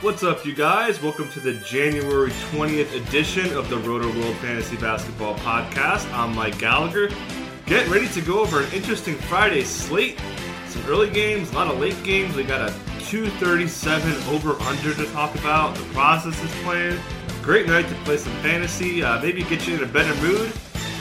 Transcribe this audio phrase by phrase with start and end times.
[0.00, 1.02] What's up, you guys?
[1.02, 6.08] Welcome to the January 20th edition of the Roto World Fantasy Basketball Podcast.
[6.12, 7.10] I'm Mike Gallagher.
[7.66, 10.20] Get ready to go over an interesting Friday slate.
[10.68, 12.36] Some early games, a lot of late games.
[12.36, 12.72] We got a
[13.06, 15.74] 237 over under to talk about.
[15.74, 17.00] The process is playing.
[17.42, 19.02] Great night to play some fantasy.
[19.02, 20.52] Uh, maybe get you in a better mood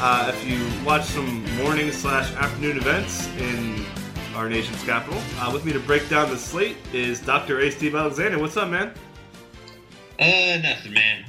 [0.02, 3.86] uh, if you watch some morning slash afternoon events in
[4.38, 5.20] our nation's capital.
[5.40, 7.60] Uh, with me to break down the slate is Dr.
[7.62, 7.72] A.
[7.72, 8.38] Steve Alexander.
[8.38, 8.94] What's up, man?
[10.20, 11.26] Uh, nothing, man.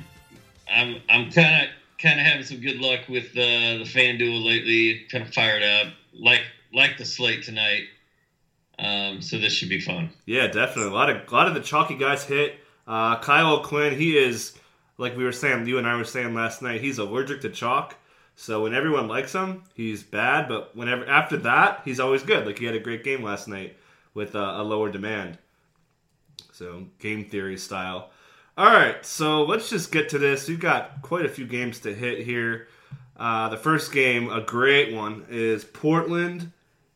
[0.70, 5.06] I'm I'm kind of kind of having some good luck with uh, the FanDuel lately.
[5.10, 6.42] Kind of fired up, like
[6.74, 7.84] like the slate tonight.
[8.78, 10.10] Um, so this should be fun.
[10.26, 10.90] Yeah, definitely.
[10.90, 12.56] A lot of a lot of the chalky guys hit.
[12.86, 14.52] Uh, Kyle O'Quinn, he is
[14.98, 16.82] like we were saying, you and I were saying last night.
[16.82, 17.96] He's allergic to chalk.
[18.40, 20.48] So when everyone likes him, he's bad.
[20.48, 22.46] But whenever after that, he's always good.
[22.46, 23.76] Like he had a great game last night
[24.14, 25.38] with uh, a lower demand.
[26.52, 28.10] So game theory style.
[28.56, 30.48] All right, so let's just get to this.
[30.48, 32.68] We've got quite a few games to hit here.
[33.16, 36.52] Uh, the first game, a great one, is Portland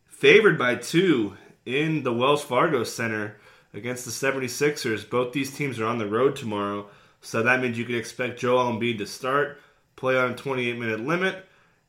[0.07, 3.37] favored by two in the Wells Fargo Center
[3.75, 5.11] against the 76ers.
[5.11, 6.89] Both these teams are on the road tomorrow,
[7.21, 9.61] so that means you can expect Joel Embiid to start,
[9.97, 11.45] play on a 28 minute limit,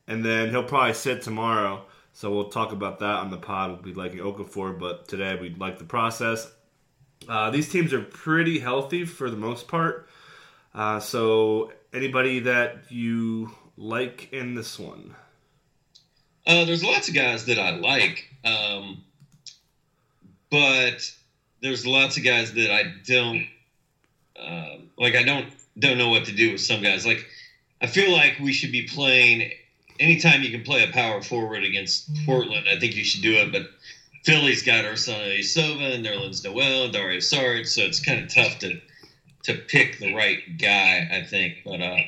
[0.06, 1.84] and then he'll probably sit tomorrow.
[2.12, 3.70] So we'll talk about that on the pod.
[3.70, 6.50] We'll be liking Okafor, but today we like the process.
[7.28, 10.08] Uh, these teams are pretty healthy for the most part.
[10.74, 15.14] Uh, so anybody that you like in this one?
[16.46, 18.28] Uh, there's lots of guys that I like.
[18.44, 19.02] Um,
[20.50, 21.10] but
[21.62, 23.46] there's lots of guys that I don't
[24.38, 25.14] uh, like.
[25.14, 25.46] I don't
[25.78, 27.06] don't know what to do with some guys.
[27.06, 27.26] Like
[27.84, 29.50] I feel like we should be playing
[30.00, 32.66] anytime you can play a power forward against Portland.
[32.66, 33.62] I think you should do it, but.
[34.24, 38.72] Philly's got Ilyasova and Nerlens Noel and Dario Saric, so it's kind of tough to
[39.42, 41.06] to pick the right guy.
[41.10, 41.98] I think, but uh,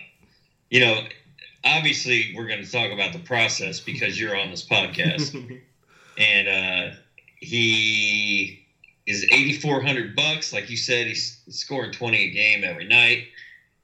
[0.70, 1.00] you know,
[1.62, 5.60] obviously we're going to talk about the process because you're on this podcast,
[6.16, 6.94] and uh,
[7.40, 8.56] he
[9.04, 13.20] is 8400 bucks like you said he's scoring 20 a game every night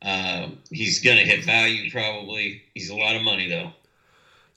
[0.05, 2.63] um, he's gonna hit value probably.
[2.75, 3.73] He's a lot of money though.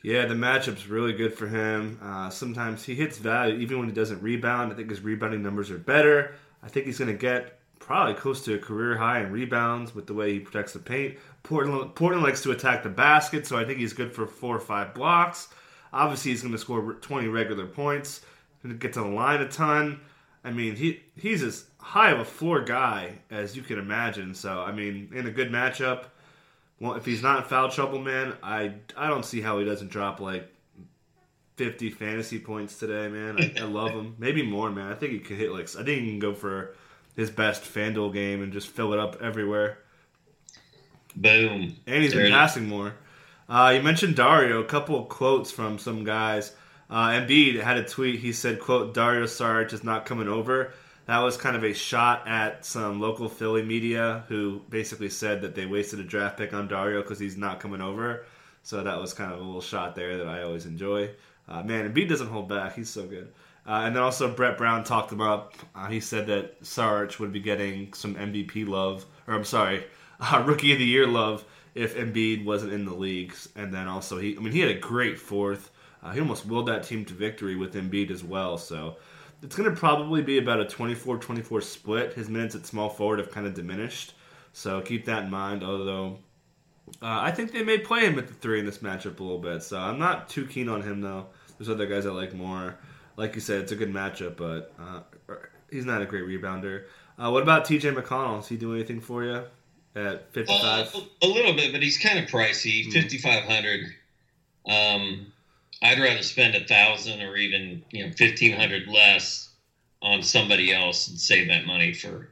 [0.04, 2.00] Yeah the matchup's really good for him.
[2.02, 4.72] Uh, sometimes he hits value even when he doesn't rebound.
[4.72, 6.36] I think his rebounding numbers are better.
[6.64, 10.14] I think he's gonna get probably close to a career high in rebounds with the
[10.14, 11.18] way he protects the paint.
[11.44, 14.60] Portland, portland likes to attack the basket so i think he's good for four or
[14.60, 15.50] five blocks.
[15.94, 18.22] Obviously he's going to score 20 regular points
[18.74, 20.00] get to the line a ton.
[20.44, 24.34] I mean, he he's as high of a floor guy as you can imagine.
[24.34, 26.06] So, I mean, in a good matchup,
[26.79, 29.91] well, if he's not in foul trouble, man, I I don't see how he doesn't
[29.91, 30.51] drop like
[31.57, 33.38] 50 fantasy points today, man.
[33.40, 34.16] I, I love him.
[34.19, 34.91] Maybe more, man.
[34.91, 36.75] I think he could hit like I think he can go for
[37.16, 39.78] his best FanDuel game and just fill it up everywhere.
[41.16, 41.75] Boom.
[41.85, 42.96] And he's been passing more.
[43.47, 44.59] Uh, you mentioned Dario.
[44.59, 46.52] A couple of quotes from some guys.
[46.90, 48.19] Uh, Embiid had a tweet.
[48.19, 50.73] He said, "quote Dario Saric is not coming over."
[51.06, 55.54] That was kind of a shot at some local Philly media who basically said that
[55.54, 58.26] they wasted a draft pick on Dario because he's not coming over.
[58.64, 61.12] So that was kind of a little shot there that I always enjoy.
[61.48, 62.76] Uh, man, Embiid doesn't hold back.
[62.76, 63.32] He's so good.
[63.68, 65.54] Uh, and then also Brett Brown talked him up.
[65.76, 69.84] Uh, he said that Saric would be getting some MVP love, or I'm sorry,
[70.20, 71.46] uh, Rookie of the Year love
[71.76, 73.50] if Embiid wasn't in the leagues.
[73.56, 75.72] And then also he, I mean, he had a great fourth.
[76.02, 78.58] Uh, he almost willed that team to victory with Embiid as well.
[78.58, 78.98] So
[79.46, 82.14] it's going to probably be about a 24-24 split.
[82.14, 84.16] His minutes at small forward have kind of diminished.
[84.54, 85.64] So keep that in mind.
[85.64, 86.18] Although
[87.00, 89.38] uh, I think they may play him at the three in this matchup a little
[89.38, 89.62] bit.
[89.62, 91.28] So I'm not too keen on him though.
[91.58, 92.76] There's other guys I like more.
[93.18, 95.02] Like you said, it's a good matchup, but uh,
[95.70, 96.86] he's not a great rebounder.
[97.18, 98.40] Uh, what about TJ McConnell?
[98.40, 99.44] Is he doing anything for you
[99.96, 100.96] at 55?
[100.96, 102.88] Uh, a little bit, but he's kind of pricey.
[102.88, 102.94] Mm.
[102.94, 103.82] 5500
[104.68, 105.32] um,
[105.82, 109.50] I'd rather spend a thousand or even you know fifteen hundred less
[110.02, 112.30] on somebody else and save that money for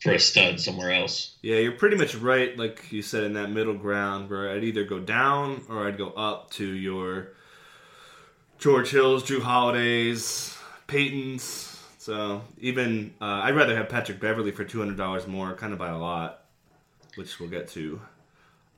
[0.00, 1.36] for a stud somewhere else.
[1.42, 4.84] Yeah, you're pretty much right, like you said, in that middle ground where I'd either
[4.84, 7.32] go down or I'd go up to your
[8.58, 10.56] George Hills, Jrue Holidays,
[10.88, 11.80] Paytons.
[11.98, 15.78] So even uh, I'd rather have Patrick Beverley for two hundred dollars more, kind of
[15.78, 16.44] by a lot,
[17.16, 18.00] which we'll get to.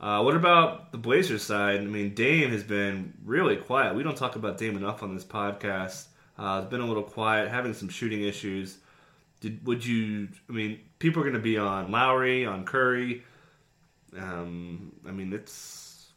[0.00, 1.81] Uh, what about the Blazers side?
[1.81, 3.95] I mean, Dame has been really quiet.
[3.97, 6.06] We don't talk about Dame enough on this podcast.
[6.39, 8.79] Uh, it's been a little quiet, having some shooting issues.
[9.41, 10.29] Did would you?
[10.49, 13.25] I mean, people are going to be on Lowry, on Curry.
[14.17, 16.11] Um, I mean, it's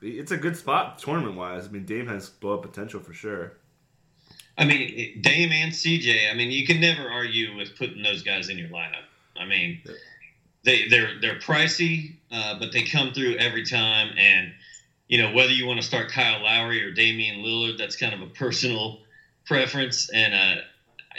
[0.00, 1.66] it's a good spot tournament wise.
[1.66, 3.52] I mean, Dame has blow up potential for sure.
[4.56, 6.30] I mean, Dame and CJ.
[6.30, 9.04] I mean, you can never argue with putting those guys in your lineup.
[9.36, 9.82] I mean,
[10.64, 14.14] they they're they're pricey, uh, but they come through every time.
[14.18, 14.52] And
[15.08, 18.22] you know, whether you want to start Kyle Lowry or Damian Lillard, that's kind of
[18.22, 19.00] a personal
[19.46, 20.62] preference, and uh,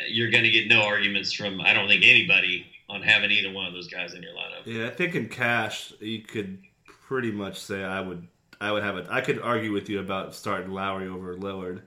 [0.07, 3.65] you're going to get no arguments from I don't think anybody on having either one
[3.65, 4.65] of those guys in your lineup.
[4.65, 6.59] Yeah, I think in cash you could
[7.07, 8.27] pretty much say I would
[8.59, 9.07] I would have it.
[9.09, 11.81] I could argue with you about starting Lowry over Lillard.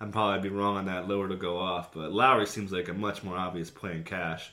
[0.00, 1.06] I'm probably be wrong on that.
[1.06, 4.52] Lillard to go off, but Lowry seems like a much more obvious play in cash.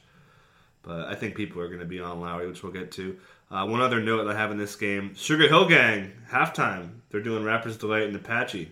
[0.83, 3.17] But I think people are going to be on Lowry, which we'll get to.
[3.49, 6.99] Uh, one other note I have in this game: Sugarhill Gang halftime.
[7.09, 8.71] They're doing Rappers Delight and Apache.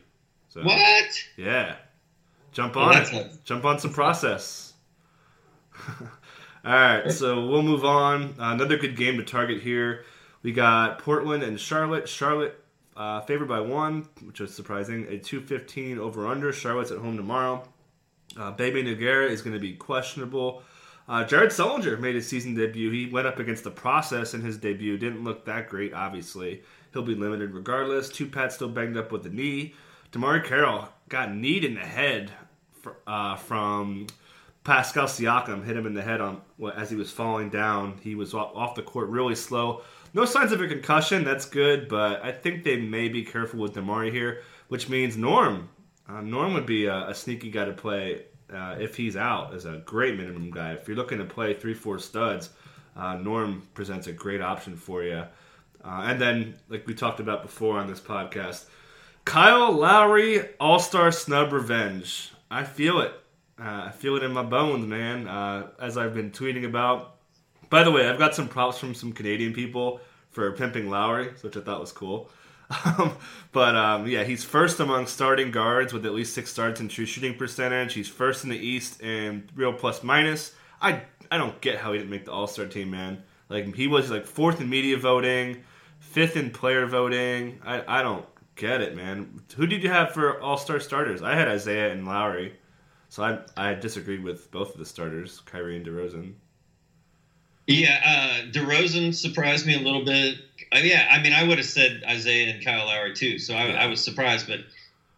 [0.50, 1.24] So, what?
[1.38, 1.75] Yeah,
[2.52, 3.13] jump on well, it.
[3.13, 3.30] A...
[3.46, 4.74] Jump on some process.
[6.63, 8.36] All right, so we'll move on.
[8.40, 10.06] Uh, another good game to target here.
[10.44, 12.08] We got Portland and Charlotte.
[12.08, 12.63] Charlotte
[12.96, 15.08] uh, favored by one, which is surprising.
[15.08, 16.52] A 215 over under.
[16.52, 17.68] Charlotte's at home tomorrow.
[18.38, 20.63] Uh, Bebe Nogueira is going to be questionable.
[21.07, 22.92] Uh, Jared Sullinger made his season debut.
[22.92, 24.98] He went up against the process in his debut.
[24.98, 26.63] Didn't look that great, obviously.
[26.94, 28.09] He'll be limited regardless.
[28.09, 29.74] Two Pat still banged up with the knee.
[30.12, 32.31] DeMarre Carroll got kneed in the head
[32.81, 34.07] for, uh, from
[34.63, 36.42] Pascal Siakam hit him in the head on
[36.75, 38.00] as he was falling down.
[38.03, 39.81] He was off the court really slow.
[40.13, 41.24] No signs of a concussion.
[41.24, 45.69] That's good, but I think they may be careful with DeMarre here, which means Norm.
[46.07, 49.65] Uh, Norm would be a, a, sneaky guy to play uh, if he's out as
[49.65, 50.74] a great minimum guy.
[50.74, 52.50] If you're looking to play three, four studs,
[52.95, 55.24] uh, Norm presents a great option for you.
[55.83, 58.65] Uh, and then, like we talked about before on this podcast,
[59.25, 62.31] Kyle Lowry All Star snub revenge.
[62.50, 63.13] I feel it.
[63.59, 65.27] Uh, I feel it in my bones, man.
[65.27, 67.15] Uh, as I've been tweeting about.
[67.69, 71.56] By the way, I've got some props from some Canadian people for pimping Lowry, which
[71.56, 72.30] I thought was cool.
[72.86, 73.18] Um,
[73.52, 77.06] but um, yeah, he's first among starting guards with at least six starts in true
[77.06, 77.94] shooting percentage.
[77.94, 80.56] He's first in the East in real plus minus.
[80.82, 83.24] I I don't get how he didn't make the All Star team, man.
[83.50, 85.64] Like he was like fourth in media voting,
[86.00, 87.60] fifth in player voting.
[87.66, 88.26] I I don't
[88.56, 89.42] get it, man.
[89.56, 91.22] Who did you have for All Star starters?
[91.22, 92.56] I had Isaiah and Lowry.
[93.10, 96.36] So I I disagreed with both of the starters, Kyrie and DeRozan.
[97.68, 100.36] Yeah, uh, DeRozan surprised me a little bit.
[100.74, 103.40] Yeah, I mean, I would have said Isaiah and Kyle Lowry too.
[103.40, 103.84] So I, yeah.
[103.84, 104.60] I was surprised, but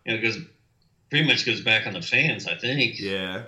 [0.05, 0.37] you know, because
[1.09, 2.99] pretty much goes back on the fans, I think.
[2.99, 3.43] Yeah.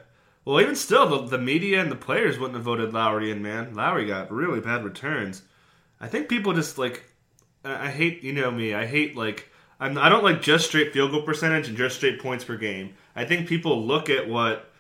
[0.46, 3.74] Well, even still, the, the media and the players wouldn't have voted Lowry in, man.
[3.74, 5.42] Lowry got really bad returns.
[6.00, 7.04] I think people just like,
[7.64, 9.50] I hate, you know me, I hate like,
[9.80, 12.94] I'm, I don't like just straight field goal percentage and just straight points per game.
[13.16, 14.72] I think people look at what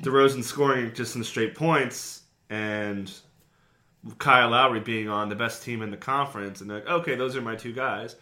[0.00, 3.12] DeRozan scoring just in straight points and
[4.18, 7.36] Kyle Lowry being on the best team in the conference, and they're like, okay, those
[7.36, 8.16] are my two guys.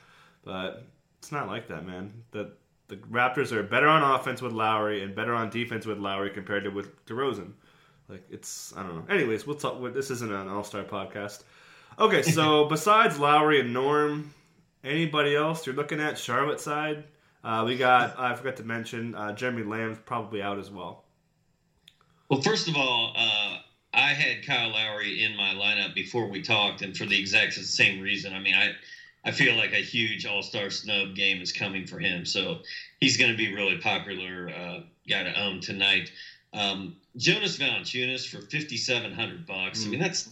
[0.45, 0.85] But
[1.19, 2.25] it's not like that, man.
[2.33, 2.53] The
[2.89, 6.65] the Raptors are better on offense with Lowry and better on defense with Lowry compared
[6.65, 7.53] to with DeRozan.
[8.09, 9.15] Like it's I don't know.
[9.15, 9.81] Anyways, we'll talk.
[9.95, 11.45] This isn't an All Star podcast.
[11.99, 14.35] Okay, so besides Lowry and Norm,
[14.85, 17.05] anybody else you're looking at Charlotte side?
[17.43, 21.05] Uh, we got, I forgot to mention, uh, Jeremy Lamb's probably out as well.
[22.29, 23.57] Well, first of all, uh,
[23.93, 28.01] I had Kyle Lowry in my lineup before we talked, and for the exact same
[28.01, 28.33] reason.
[28.33, 28.75] I mean, I
[29.25, 32.61] I feel like a huge All Star snub game is coming for him, so
[33.01, 36.11] he's going to be really popular uh, guy to own tonight.
[36.53, 39.83] Um, Jonas Valanciunas for fifty seven hundred bucks.
[39.83, 39.87] Mm.
[39.87, 40.29] I mean, that's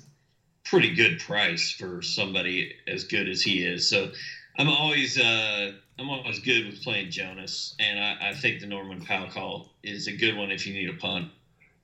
[0.65, 3.88] pretty good price for somebody as good as he is.
[3.88, 4.11] So
[4.59, 9.00] I'm always uh, I'm always good with playing Jonas, and I, I, think the Norman
[9.00, 11.31] Powell call is a good one if you need a punt.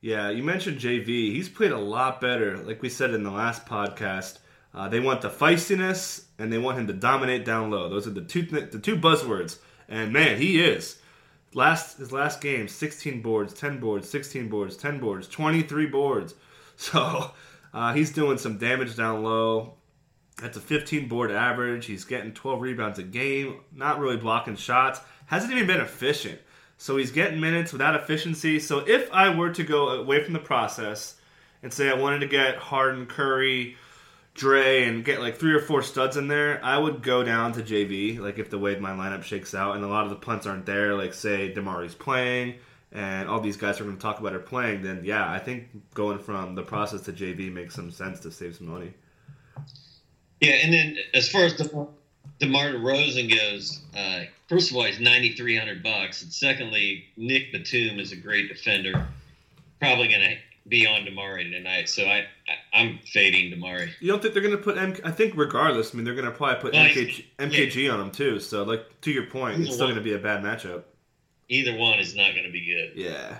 [0.04, 1.32] Yeah, you mentioned JV.
[1.32, 2.58] He's played a lot better.
[2.58, 4.36] Like we said in the last podcast,
[4.74, 7.88] uh, they want the feistiness and they want him to dominate down low.
[7.88, 9.60] Those are the two th- the two buzzwords.
[9.88, 10.98] And man, he is.
[11.54, 16.34] Last his last game, 16 boards, 10 boards, 16 boards, 10 boards, 23 boards.
[16.76, 17.30] So
[17.72, 19.74] uh, he's doing some damage down low.
[20.36, 21.86] That's a 15 board average.
[21.86, 25.00] He's getting 12 rebounds a game, not really blocking shots.
[25.26, 26.40] Hasn't even been efficient.
[26.78, 28.58] So he's getting minutes without efficiency.
[28.60, 31.16] So if I were to go away from the process
[31.62, 33.76] and say I wanted to get Harden, Curry,
[34.34, 37.62] Dre, and get like three or four studs in there, I would go down to
[37.62, 38.18] JV.
[38.18, 40.66] Like if the way my lineup shakes out and a lot of the punts aren't
[40.66, 42.56] there, like say DeMarre's playing
[42.92, 45.94] and all these guys we're going to talk about are playing, then yeah, I think
[45.94, 48.92] going from the process to JV makes some sense to save some money.
[50.40, 51.88] Yeah, and then as far as the
[52.40, 57.52] DeMar DeRozan goes, uh, first of all, he's ninety three hundred bucks, and secondly, Nic
[57.52, 59.06] Batum is a great defender.
[59.80, 60.36] Probably going to
[60.68, 62.26] be on DeMar tonight, so I,
[62.72, 63.86] I am fading DeMar.
[64.00, 64.96] You don't think they're going to put M?
[65.04, 67.90] I think regardless, I mean they're going to probably put well, MKG, MKG yeah.
[67.90, 68.40] on him too.
[68.40, 70.84] So like to your point, it's still going to be a bad matchup.
[71.48, 72.92] Either one is not going to be good.
[72.96, 73.38] Yeah.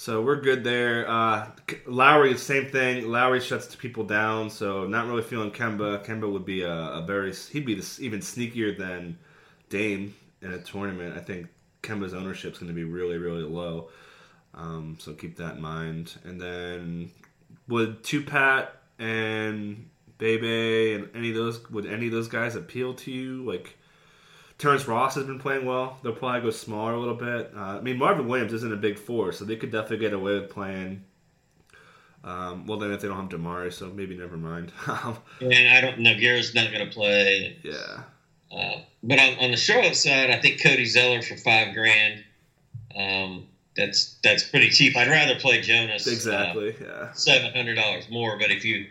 [0.00, 1.10] So we're good there.
[1.10, 1.50] Uh,
[1.84, 3.10] Lowry, same thing.
[3.10, 6.04] Lowry shuts people down, so not really feeling Kemba.
[6.06, 9.18] Kemba would be a, a very he'd be this, even sneakier than
[9.70, 11.16] Dame in a tournament.
[11.16, 11.48] I think
[11.82, 13.88] Kemba's ownership is going to be really really low.
[14.54, 16.14] Um, so keep that in mind.
[16.22, 17.10] And then
[17.66, 18.68] would Tupat
[19.00, 23.44] and Bebe and any of those would any of those guys appeal to you?
[23.44, 23.76] Like
[24.58, 25.98] Terrence Ross has been playing well.
[26.02, 27.52] They'll probably go smaller a little bit.
[27.56, 30.34] Uh, I mean Marvin Williams isn't a big four, so they could definitely get away
[30.34, 31.04] with playing.
[32.24, 34.72] Um, well, then if they don't have DeMarre, so maybe never mind.
[35.40, 36.18] and I don't know.
[36.18, 37.56] Garrett's not going to play.
[37.62, 38.02] Yeah.
[38.50, 42.24] Uh, but on, on, the Charlotte side, I think Cody Zeller for five grand.
[42.96, 43.46] Um,
[43.76, 44.96] that's that's pretty cheap.
[44.96, 46.06] I'd rather play Jonas.
[46.06, 46.70] Exactly.
[46.70, 47.12] Uh, yeah.
[47.12, 48.86] Seven hundred dollars more, but if you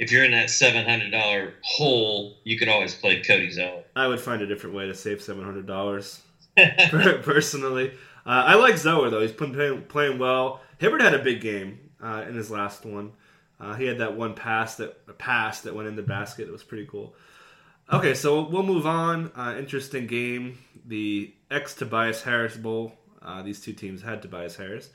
[0.00, 3.84] if you're in that seven hundred dollar hole, you could always play Cody Zeller.
[3.94, 6.22] I would find a different way to save seven hundred dollars.
[7.22, 7.92] personally,
[8.26, 9.20] uh, I like Zeller though.
[9.20, 10.60] He's playing playing well.
[10.78, 13.12] Hibbert had a big game uh, in his last one.
[13.60, 16.48] Uh, he had that one pass that pass that went in the basket.
[16.48, 17.14] It was pretty cool.
[17.92, 19.30] Okay, so we'll move on.
[19.36, 20.58] Uh, interesting game.
[20.86, 24.90] The ex Tobias Harris Bowl uh, these two teams had Tobias Harris.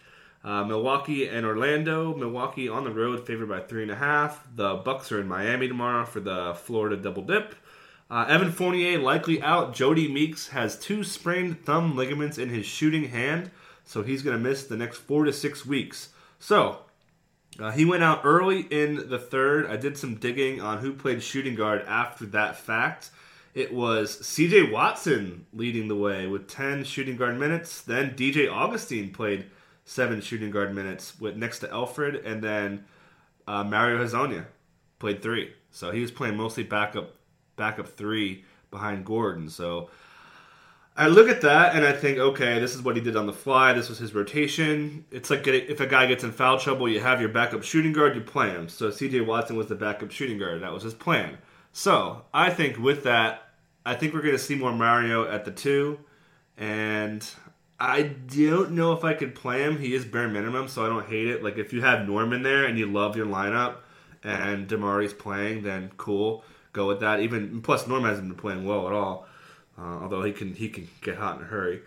[0.46, 2.16] Uh, Milwaukee and Orlando.
[2.16, 4.46] Milwaukee on the road, favored by three and a half.
[4.56, 7.56] The Bucks are in Miami tomorrow for the Florida double dip.
[8.12, 9.74] Uh, Evan Fournier likely out.
[9.74, 13.50] Jodie Meeks has two sprained thumb ligaments in his shooting hand,
[13.86, 16.10] so he's going to miss the next four to six weeks.
[16.38, 16.78] So
[17.60, 19.66] uh, he went out early in the third.
[19.66, 23.10] I did some digging on who played shooting guard after that fact.
[23.56, 27.82] It was CJ Watson leading the way with 10 shooting guard minutes.
[27.82, 29.46] Then DJ Augustin played
[29.86, 32.86] seven shooting guard minutes with next to Elfrid, and then
[33.48, 34.46] uh, Mario Hezonja
[35.00, 35.54] played three.
[35.72, 37.16] So he was playing mostly backup
[37.56, 39.50] backup three behind Gordon.
[39.50, 39.90] So
[40.98, 43.34] I look at that and I think, okay, this is what he did on the
[43.34, 43.74] fly.
[43.74, 45.06] This was his rotation.
[45.12, 48.16] It's like if a guy gets in foul trouble, you have your backup shooting guard,
[48.16, 48.70] you play him.
[48.70, 50.62] So CJ Watson was the backup shooting guard.
[50.62, 51.38] That was his plan.
[51.74, 53.50] So I think with that,
[53.86, 56.00] I think we're going to see more Mario at the two,
[56.58, 57.30] and
[57.80, 59.80] I don't know if I could play him.
[59.80, 61.44] He is bare minimum, so I don't hate it.
[61.44, 63.78] Like if you have Norman there and you love your lineup,
[64.26, 67.20] and DeMarre's playing, then cool, go with that.
[67.20, 69.28] Even plus Norman hasn't been playing well at all,
[69.78, 71.82] uh, although he can he can get hot in a hurry.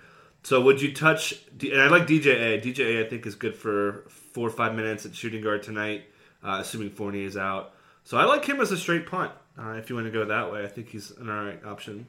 [0.44, 1.34] So would you touch?
[1.60, 2.62] And I like DJA.
[2.62, 6.04] DJA I think is good for four or five minutes at shooting guard tonight,
[6.44, 7.74] uh, assuming Fournier is out.
[8.04, 9.32] So I like him as a straight punt.
[9.58, 12.06] Uh, if you want to go that way, I think he's an all right option.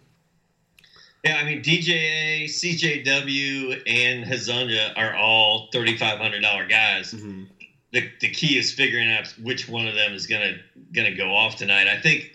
[1.24, 7.14] Yeah, I mean DJA, CJW, and Hezonja are all thirty five hundred dollar guys.
[7.14, 7.44] Mm-hmm.
[7.92, 10.58] The the key is figuring out which one of them is gonna
[10.94, 11.88] gonna go off tonight.
[11.88, 12.32] I think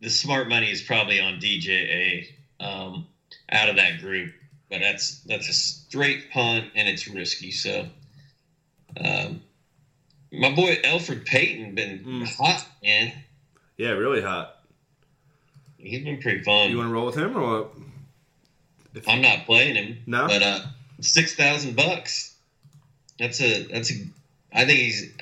[0.00, 2.26] the smart money is probably on DJA
[2.58, 3.06] um,
[3.50, 4.32] out of that group,
[4.68, 7.50] but that's that's a straight punt and it's risky.
[7.50, 7.86] So,
[9.02, 9.42] um,
[10.30, 12.36] my boy Elfrid Payton been mm.
[12.36, 13.12] hot, man.
[13.78, 14.56] Yeah, really hot.
[15.78, 16.70] He's been pretty fun.
[16.70, 17.72] You want to roll with him or what?
[18.94, 19.98] If I'm not playing him.
[20.06, 20.60] No, but uh,
[21.00, 22.34] six thousand bucks.
[23.18, 23.94] That's a that's a.
[24.52, 25.12] I think he's.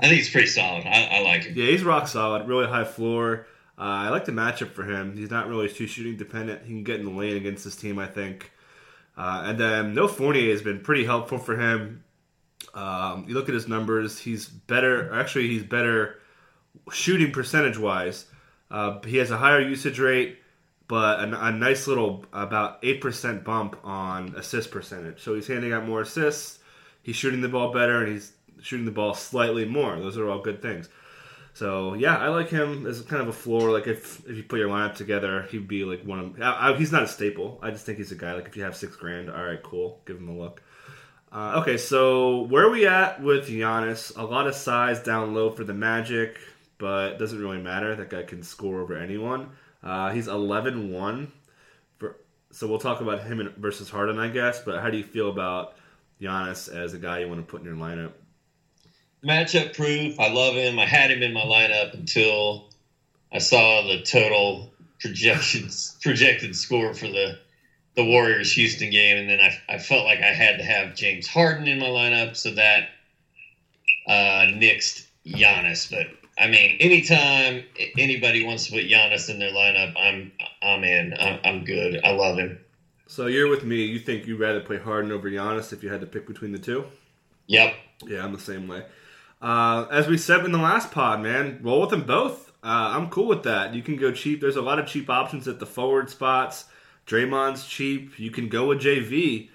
[0.00, 0.86] I think he's pretty solid.
[0.86, 1.54] I, I like him.
[1.56, 2.46] Yeah, he's rock solid.
[2.46, 3.46] Really high floor.
[3.78, 5.16] Uh, I like the matchup for him.
[5.16, 6.62] He's not really too shooting dependent.
[6.62, 8.50] He can get in the lane against this team, I think.
[9.16, 12.04] Uh, and then No Fournier has been pretty helpful for him.
[12.74, 15.12] Um, you look at his numbers; he's better.
[15.12, 16.20] Actually, he's better
[16.92, 18.26] shooting percentage wise.
[18.70, 20.38] Uh, he has a higher usage rate,
[20.88, 25.22] but a, a nice little about eight percent bump on assist percentage.
[25.22, 26.58] So he's handing out more assists.
[27.02, 29.98] He's shooting the ball better, and he's shooting the ball slightly more.
[30.00, 30.88] Those are all good things.
[31.54, 33.70] So yeah, I like him as kind of a floor.
[33.70, 36.42] Like if if you put your lineup together, he'd be like one of.
[36.42, 37.58] I, I, he's not a staple.
[37.62, 38.34] I just think he's a guy.
[38.34, 40.62] Like if you have six grand, all right, cool, give him a look.
[41.30, 44.16] Uh, okay, so where are we at with Giannis?
[44.16, 46.38] A lot of size down low for the Magic
[46.78, 47.94] but it doesn't really matter.
[47.94, 49.50] That guy can score over anyone.
[49.82, 51.32] Uh, he's 11 1.
[52.50, 54.62] So we'll talk about him versus Harden, I guess.
[54.62, 55.74] But how do you feel about
[56.20, 58.12] Giannis as a guy you want to put in your lineup?
[59.22, 60.18] Matchup proof.
[60.18, 60.78] I love him.
[60.78, 62.70] I had him in my lineup until
[63.32, 67.38] I saw the total projections projected score for the
[67.94, 71.26] the Warriors Houston game, and then I, I felt like I had to have James
[71.26, 72.90] Harden in my lineup, so that
[74.06, 75.90] uh, nixed Giannis.
[75.90, 76.06] But
[76.38, 77.64] I mean, anytime
[77.98, 81.14] anybody wants to put Giannis in their lineup, I'm I'm in.
[81.18, 82.00] I'm, I'm good.
[82.04, 82.58] I love him.
[83.06, 83.84] So you're with me.
[83.84, 86.58] You think you'd rather play Harden over Giannis if you had to pick between the
[86.58, 86.84] two?
[87.46, 87.74] Yep.
[88.06, 88.84] Yeah, I'm the same way.
[89.40, 92.50] Uh, as we said in the last pod, man, roll with them both.
[92.62, 93.74] Uh, I'm cool with that.
[93.74, 94.40] You can go cheap.
[94.40, 96.66] There's a lot of cheap options at the forward spots.
[97.06, 98.18] Draymond's cheap.
[98.18, 99.48] You can go with JV,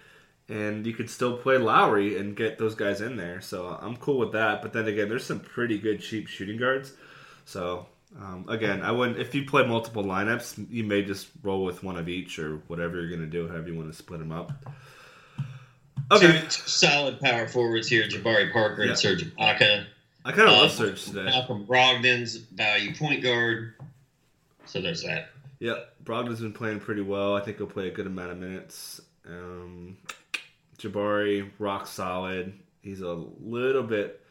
[0.54, 3.42] and you could still play Lowry and get those guys in there.
[3.42, 4.62] So I'm cool with that.
[4.62, 6.94] But then again, there's some pretty good cheap shooting guards.
[7.46, 7.88] So
[8.20, 9.18] um, again, I wouldn't.
[9.18, 13.02] If you play multiple lineups, you may just roll with one of each or whatever
[13.02, 13.48] you're gonna do.
[13.48, 14.52] However you want to split them up.
[16.12, 18.90] Okay, two, solid power forwards here: Jabari Parker yeah.
[18.90, 19.86] and Serge Ibaka.
[20.24, 21.24] I kind of love um, Serge today.
[21.24, 23.74] Malcolm Brogdon's value point guard.
[24.66, 25.30] So there's that.
[25.60, 27.36] Yeah, Brogdon's been playing pretty well.
[27.36, 29.02] I think he'll play a good amount of minutes.
[29.28, 29.98] Um,
[30.84, 32.54] Jabari, rock solid.
[32.82, 34.22] He's a little bit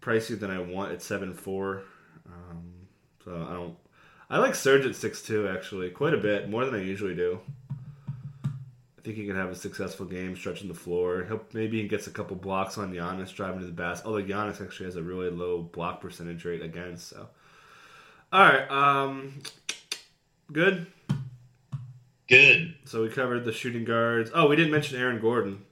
[0.00, 1.82] pricier than I want at seven four.
[2.26, 2.72] Um,
[3.24, 3.76] so I don't.
[4.30, 7.40] I like Serge at six two actually quite a bit more than I usually do.
[8.44, 11.24] I think he can have a successful game stretching the floor.
[11.24, 14.06] He'll maybe he gets a couple blocks on Giannis driving to the basket.
[14.06, 17.08] Although Giannis actually has a really low block percentage rate against.
[17.08, 17.26] So,
[18.30, 19.40] all right, um,
[20.52, 20.86] good,
[22.28, 22.74] good.
[22.84, 24.30] So we covered the shooting guards.
[24.34, 25.64] Oh, we didn't mention Aaron Gordon.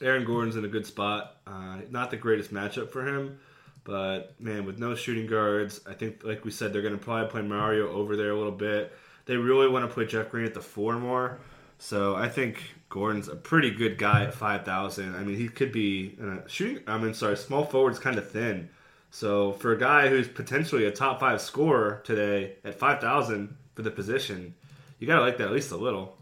[0.00, 1.36] Aaron Gordon's in a good spot.
[1.46, 3.38] Uh, not the greatest matchup for him,
[3.84, 7.28] but man, with no shooting guards, I think, like we said, they're going to probably
[7.28, 8.96] play Mario over there a little bit.
[9.26, 11.38] They really want to put Jeff Green at the four more.
[11.78, 15.14] So I think Gordon's a pretty good guy at five thousand.
[15.14, 16.82] I mean, he could be uh, shooting.
[16.86, 18.68] I mean, sorry, small forward's kind of thin.
[19.10, 23.82] So for a guy who's potentially a top five scorer today at five thousand for
[23.82, 24.54] the position,
[24.98, 26.16] you gotta like that at least a little.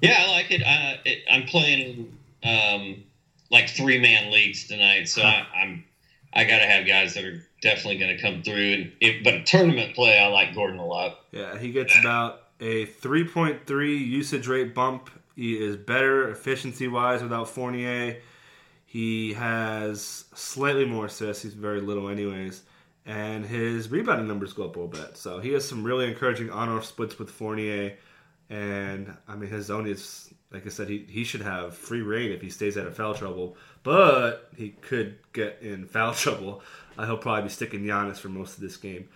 [0.00, 0.62] Yeah, I like it.
[0.62, 3.04] Uh, it I'm playing um,
[3.50, 5.84] like three man leagues tonight, so I, I'm
[6.32, 8.72] I gotta have guys that are definitely going to come through.
[8.72, 11.20] And it, but a tournament play, I like Gordon a lot.
[11.32, 15.10] Yeah, he gets about a 3.3 usage rate bump.
[15.36, 18.20] He is better efficiency wise without Fournier.
[18.86, 21.42] He has slightly more assists.
[21.42, 22.62] He's very little, anyways.
[23.06, 25.16] And his rebounding numbers go up a little bit.
[25.16, 27.96] So he has some really encouraging on off splits with Fournier.
[28.50, 32.32] And I mean, his zone is, like I said, he, he should have free reign
[32.32, 33.56] if he stays out of foul trouble.
[33.82, 36.62] But he could get in foul trouble
[37.06, 39.08] he'll probably be sticking Giannis for most of this game.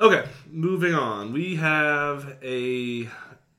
[0.00, 1.32] Okay, moving on.
[1.32, 3.04] We have a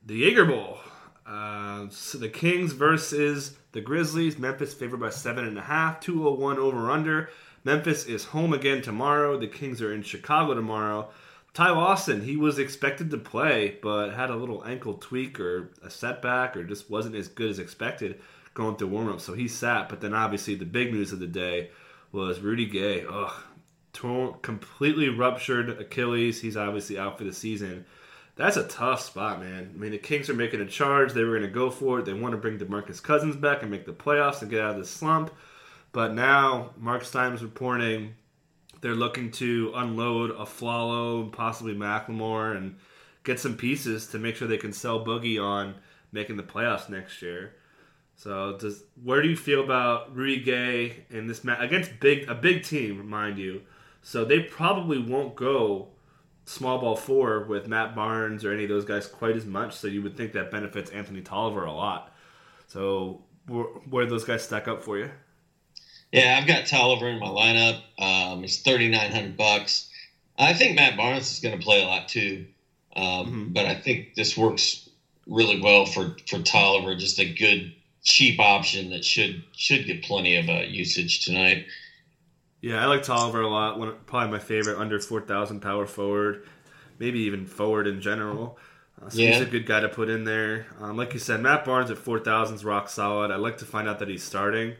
[0.06, 0.78] the Jaeger Bowl.
[1.26, 4.38] Uh, so the Kings versus the Grizzlies.
[4.38, 6.00] Memphis favored by seven and a half.
[6.00, 7.28] Two hundred one over under.
[7.62, 9.38] Memphis is home again tomorrow.
[9.38, 11.10] The Kings are in Chicago tomorrow.
[11.52, 15.90] Ty Lawson, he was expected to play, but had a little ankle tweak or a
[15.90, 18.20] setback, or just wasn't as good as expected
[18.54, 19.20] going through warm up.
[19.20, 19.88] So he sat.
[19.88, 21.70] But then obviously the big news of the day
[22.12, 23.04] was Rudy Gay.
[23.08, 23.32] Ugh,
[23.92, 26.40] torn, completely ruptured Achilles.
[26.40, 27.84] He's obviously out for the season.
[28.36, 29.72] That's a tough spot, man.
[29.74, 31.12] I mean, the Kings are making a charge.
[31.12, 32.04] They were going to go for it.
[32.04, 34.76] They want to bring DeMarcus Cousins back and make the playoffs and get out of
[34.78, 35.30] this slump.
[35.92, 38.14] But now, Marc Stein is reporting
[38.80, 42.76] they're looking to unload Afflalo, possibly McLemore, and
[43.24, 45.74] get some pieces to make sure they can sell Boogie on
[46.12, 47.54] making the playoffs next year.
[48.16, 52.34] So, does where do you feel about Rudy Gay in this match against big a
[52.34, 53.62] big team, mind you?
[54.02, 55.88] So they probably won't go
[56.44, 59.74] small ball four with Matt Barnes or any of those guys quite as much.
[59.74, 62.12] So you would think that benefits Anthony Tolliver a lot.
[62.66, 65.10] So where, where those guys stack up for you?
[66.12, 67.80] Yeah, I've got Tolliver in my lineup.
[67.98, 69.88] Um, it's thirty nine hundred bucks.
[70.38, 72.46] I think Matt Barnes is going to play a lot too,
[72.96, 73.52] um, mm-hmm.
[73.52, 74.88] but I think this works
[75.26, 76.96] really well for for Tolliver.
[76.96, 81.66] Just a good cheap option that should should get plenty of uh, usage tonight.
[82.60, 83.78] Yeah, I like Tolliver a lot.
[83.78, 86.46] One, probably my favorite under 4,000 power forward,
[86.98, 88.58] maybe even forward in general.
[89.00, 89.32] Uh, so yeah.
[89.32, 90.66] he's a good guy to put in there.
[90.78, 93.30] Um, like you said, Matt Barnes at 4,000 is rock solid.
[93.30, 94.74] I'd like to find out that he's starting.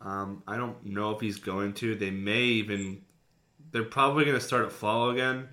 [0.00, 1.94] Um, I don't know if he's going to.
[1.94, 3.02] They may even.
[3.72, 5.48] They're probably going to start Afflalo again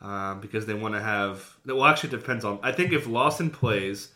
[0.00, 1.56] um, because they want to have.
[1.66, 2.58] Well, actually, it depends on.
[2.62, 4.08] I think if Lawson plays,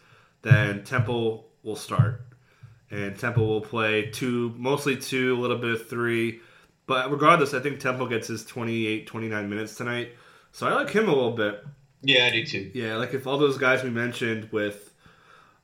[0.43, 2.23] then Temple will start.
[2.91, 6.41] And Temple will play two, mostly two, a little bit of three
[6.87, 10.13] but regardless, I think Temple gets his 28, 29 minutes tonight.
[10.53, 11.65] So I like him a little bit.
[12.03, 12.71] Yeah, I do too.
[12.75, 14.93] Yeah, like if all those guys we mentioned with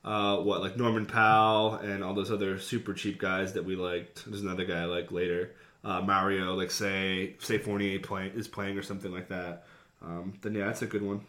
[0.03, 4.25] uh, what like Norman Powell and all those other super cheap guys that we liked.
[4.25, 5.51] There's another guy I like later,
[5.83, 6.55] uh, Mario.
[6.55, 9.65] Like say say Fournier playing is playing or something like that.
[10.01, 11.21] Um, then yeah, that's a good one.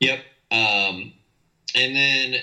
[0.00, 0.20] Yep.
[0.50, 1.12] Um,
[1.74, 2.34] and then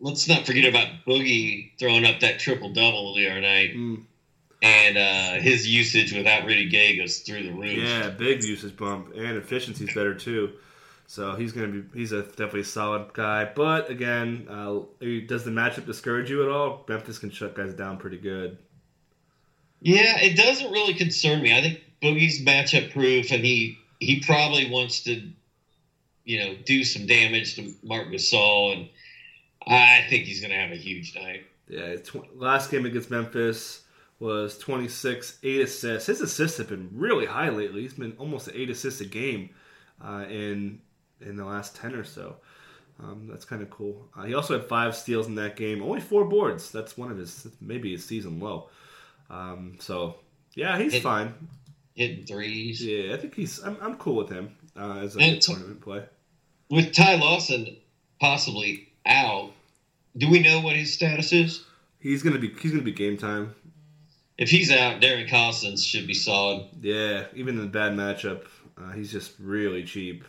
[0.00, 3.74] let's not forget about Boogie throwing up that triple double the other night.
[3.74, 4.04] Mm,
[4.62, 7.78] And uh, his usage without Rudy Gay goes through the roof.
[7.78, 10.52] yeah, big usage bump and efficiency's better too.
[11.10, 13.46] So he's gonna be he's a definitely a solid guy.
[13.46, 14.80] But again, uh,
[15.26, 16.84] does the matchup discourage you at all?
[16.86, 18.58] Memphis can shut guys down pretty good.
[19.80, 21.56] Yeah, it doesn't really concern me.
[21.56, 25.22] I think Boogie's matchup proof, and he he probably wants to,
[26.24, 28.88] you know, do some damage to Marc Gasol, and
[29.66, 31.46] I think he's going to have a huge night.
[31.68, 33.82] Yeah, tw- last game against Memphis
[34.20, 36.06] was 26, eight assists.
[36.06, 37.80] His assists have been really high lately.
[37.80, 39.50] He's been almost eight assists a game
[40.04, 40.80] uh, in
[41.20, 42.36] in the last ten or so.
[43.00, 44.08] Um, that's kind of cool.
[44.16, 45.82] Uh, he also had five steals in that game.
[45.82, 46.72] Only four boards.
[46.72, 48.70] That's one of his maybe his season low.
[49.30, 50.16] Um, so
[50.54, 51.34] yeah, he's It- fine.
[51.94, 52.80] Hitting threes.
[52.84, 53.58] Yeah, I think he's.
[53.60, 56.04] I'm, I'm cool with him uh, as a tournament play.
[56.70, 57.76] With Ty Lawson
[58.20, 59.50] possibly out,
[60.16, 61.64] do we know what his status is?
[61.98, 62.50] He's gonna be.
[62.60, 63.52] He's gonna be game time.
[64.36, 66.68] If he's out, Darren Collison should be solid.
[66.80, 68.44] Yeah, even in a bad matchup,
[68.80, 70.24] uh, he's just really cheap.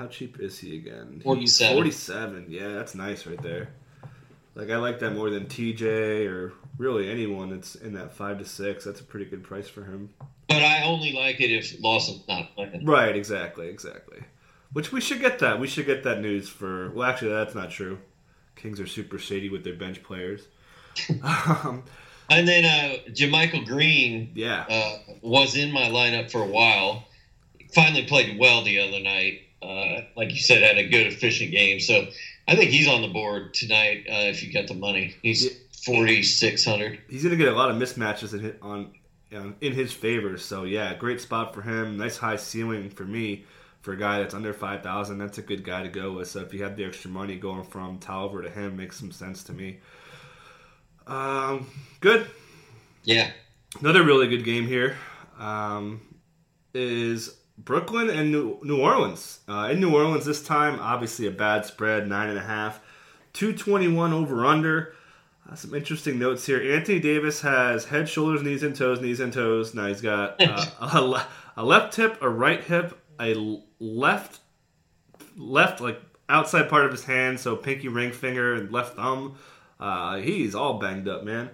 [0.00, 1.20] How cheap is he again?
[1.22, 1.84] 47.
[1.84, 2.46] He's 47.
[2.48, 3.68] Yeah, that's nice right there.
[4.54, 8.46] Like I like that more than TJ or really anyone that's in that five to
[8.46, 8.82] six.
[8.82, 10.08] That's a pretty good price for him.
[10.48, 12.86] But I only like it if Lawson's not playing.
[12.86, 14.20] Right, exactly, exactly.
[14.72, 15.60] Which we should get that.
[15.60, 16.90] We should get that news for.
[16.92, 17.98] Well, actually, that's not true.
[18.56, 20.48] Kings are super shady with their bench players.
[21.22, 21.84] um,
[22.30, 27.04] And then uh, JaMychal Green yeah, uh, was in my lineup for a while.
[27.74, 29.42] Finally played well the other night.
[29.62, 31.80] Uh, like you said, had a good, efficient game.
[31.80, 32.06] So
[32.48, 34.06] I think he's on the board tonight.
[34.08, 35.48] Uh, if you got the money, he's
[35.84, 37.00] forty six hundred.
[37.08, 38.92] he's going to get a lot of mismatches in his, on
[39.34, 40.38] um, in his favor.
[40.38, 41.96] So yeah, great spot for him.
[41.96, 43.44] Nice high ceiling for me
[43.82, 45.18] for a guy that's under five thousand.
[45.18, 46.28] That's a good guy to go with.
[46.28, 49.44] So if you have the extra money going from Tolliver to him, makes some sense
[49.44, 49.80] to me.
[51.06, 51.66] Um,
[52.00, 52.26] good.
[53.02, 53.30] Yeah,
[53.78, 54.96] Another really good game here
[55.38, 56.00] um,
[56.74, 57.36] is
[57.70, 59.38] Brooklyn and New, New Orleans.
[59.48, 62.80] Uh, in New Orleans this time, obviously a bad spread, nine and a half,
[63.32, 64.96] two twenty one over under.
[65.48, 66.60] Uh, some interesting notes here.
[66.74, 69.72] Anthony Davis has head, shoulders, knees, and toes, knees and toes.
[69.72, 74.40] Now he's got uh, a, le- a left hip, a right hip, a left
[75.36, 79.36] left like outside part of his hand, so pinky ring finger and left thumb.
[79.78, 81.50] Uh, he's all banged up, man.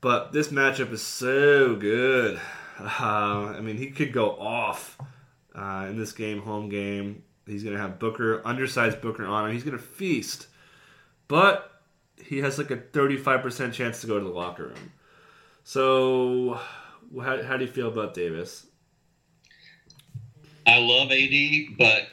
[0.00, 2.40] But this matchup is so good.
[2.80, 4.98] Uh, I mean, he could go off
[5.54, 7.22] uh, in this game, home game.
[7.46, 9.52] He's going to have Booker, undersized Booker on him.
[9.52, 10.46] He's going to feast.
[11.28, 11.72] But
[12.24, 14.92] he has like a 35% chance to go to the locker room.
[15.64, 16.60] So,
[17.20, 18.66] how, how do you feel about Davis?
[20.66, 22.06] I love AD, but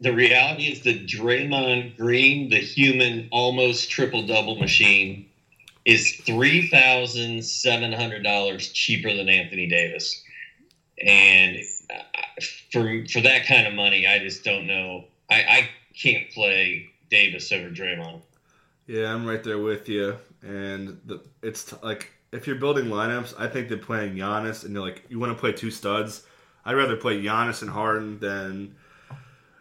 [0.00, 5.26] the reality is that Draymond Green, the human almost triple double machine,
[5.84, 10.22] is three thousand seven hundred dollars cheaper than Anthony Davis,
[11.02, 11.58] and
[12.70, 15.04] for for that kind of money, I just don't know.
[15.30, 18.22] I, I can't play Davis over Draymond.
[18.86, 20.16] Yeah, I'm right there with you.
[20.42, 24.72] And the, it's t- like if you're building lineups, I think they're playing Giannis, and
[24.72, 26.24] you're like you want to play two studs.
[26.64, 28.74] I'd rather play Giannis and Harden than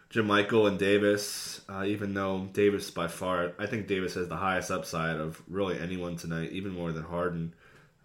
[0.09, 1.61] Jim Michael and Davis.
[1.69, 5.79] Uh, even though Davis by far, I think Davis has the highest upside of really
[5.79, 7.53] anyone tonight, even more than Harden.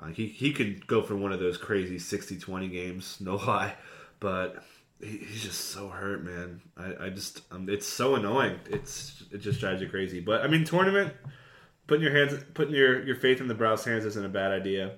[0.00, 3.74] Uh, he he could go for one of those crazy 60-20 games, no lie,
[4.22, 4.64] but
[5.00, 6.62] he, he's just so hurt, man.
[6.78, 8.58] I, I just um, it's so annoying.
[8.70, 10.20] It's it just drives you crazy.
[10.20, 11.12] But I mean, tournament
[11.88, 14.92] putting your hands putting your your faith in the Browns' hands isn't a bad idea.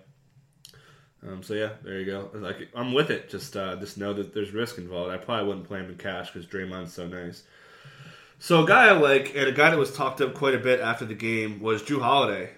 [1.26, 2.30] Um, so yeah, there you go.
[2.34, 3.30] Like I'm with it.
[3.30, 5.10] Just uh, just know that there's risk involved.
[5.10, 7.44] I probably wouldn't play him in cash because Draymond's so nice.
[8.38, 10.80] So a guy I like and a guy that was talked up quite a bit
[10.80, 12.50] after the game was Jrue Holiday.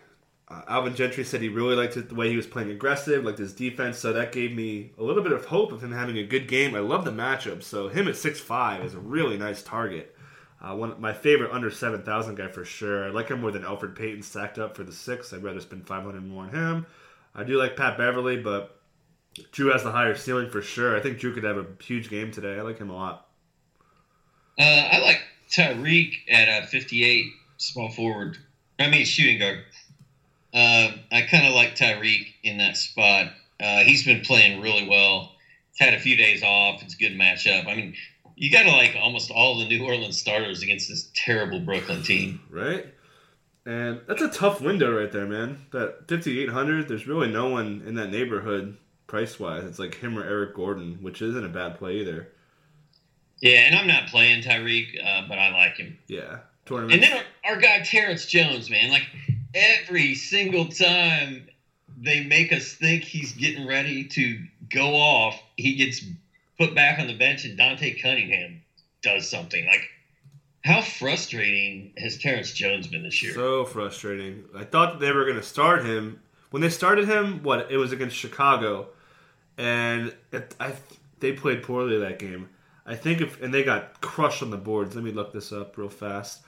[0.49, 3.39] Uh, Alvin Gentry said he really liked it, the way he was playing aggressive, liked
[3.39, 3.99] his defense.
[3.99, 6.75] So that gave me a little bit of hope of him having a good game.
[6.75, 7.63] I love the matchup.
[7.65, 10.15] So him at six five is a really nice target.
[10.61, 13.07] Uh, one my favorite under seven thousand guy for sure.
[13.07, 15.33] I like him more than Elfrid Payton stacked up for the six.
[15.33, 16.87] I'd rather spend five hundred more on him.
[17.35, 18.81] I do like Pat Beverley, but
[19.53, 20.97] Jrue has the higher ceiling for sure.
[20.97, 22.57] I think Jrue could have a huge game today.
[22.57, 23.29] I like him a lot.
[24.59, 27.27] Uh, I like Tyreke at a 58
[27.59, 28.39] small forward.
[28.79, 29.65] I mean, shooting guard.
[30.57, 33.27] Uh, I kind of like Tyreke in that spot.
[33.61, 35.33] Uh, he's been playing really well.
[35.73, 36.83] He's had a few days off.
[36.83, 37.67] It's a good matchup.
[37.67, 37.95] I mean,
[38.37, 42.41] you got to like almost all the New Orleans starters against this terrible Brooklyn team.
[42.51, 42.87] Right?
[43.67, 45.67] And that's a tough window right there, man.
[45.73, 49.65] That 5,800, there's really no one in that neighborhood price wise.
[49.65, 52.29] It's like him or Eric Gordon, which isn't a bad play either.
[53.41, 55.99] Yeah, and I'm not playing Tyreke, uh, but I like him.
[56.07, 56.95] Yeah, tournament.
[56.95, 59.07] And then our, our guy Terrence Jones, man, like
[59.57, 61.49] every single time
[61.99, 66.05] they make us think he's getting ready to go off, he gets
[66.59, 68.63] put back on the bench, and Dante Cunningham
[69.03, 69.67] does something.
[69.67, 69.89] Like,
[70.65, 73.33] how frustrating has Terrence Jones been this year?
[73.33, 74.45] So frustrating.
[74.55, 77.43] I thought they were going to start him when they started him.
[77.43, 78.89] What it was against Chicago,
[79.57, 80.75] and it, I
[81.21, 82.49] they played poorly that game.
[82.85, 84.95] I think if and they got crushed on the boards.
[84.95, 86.43] Let me look this up real fast.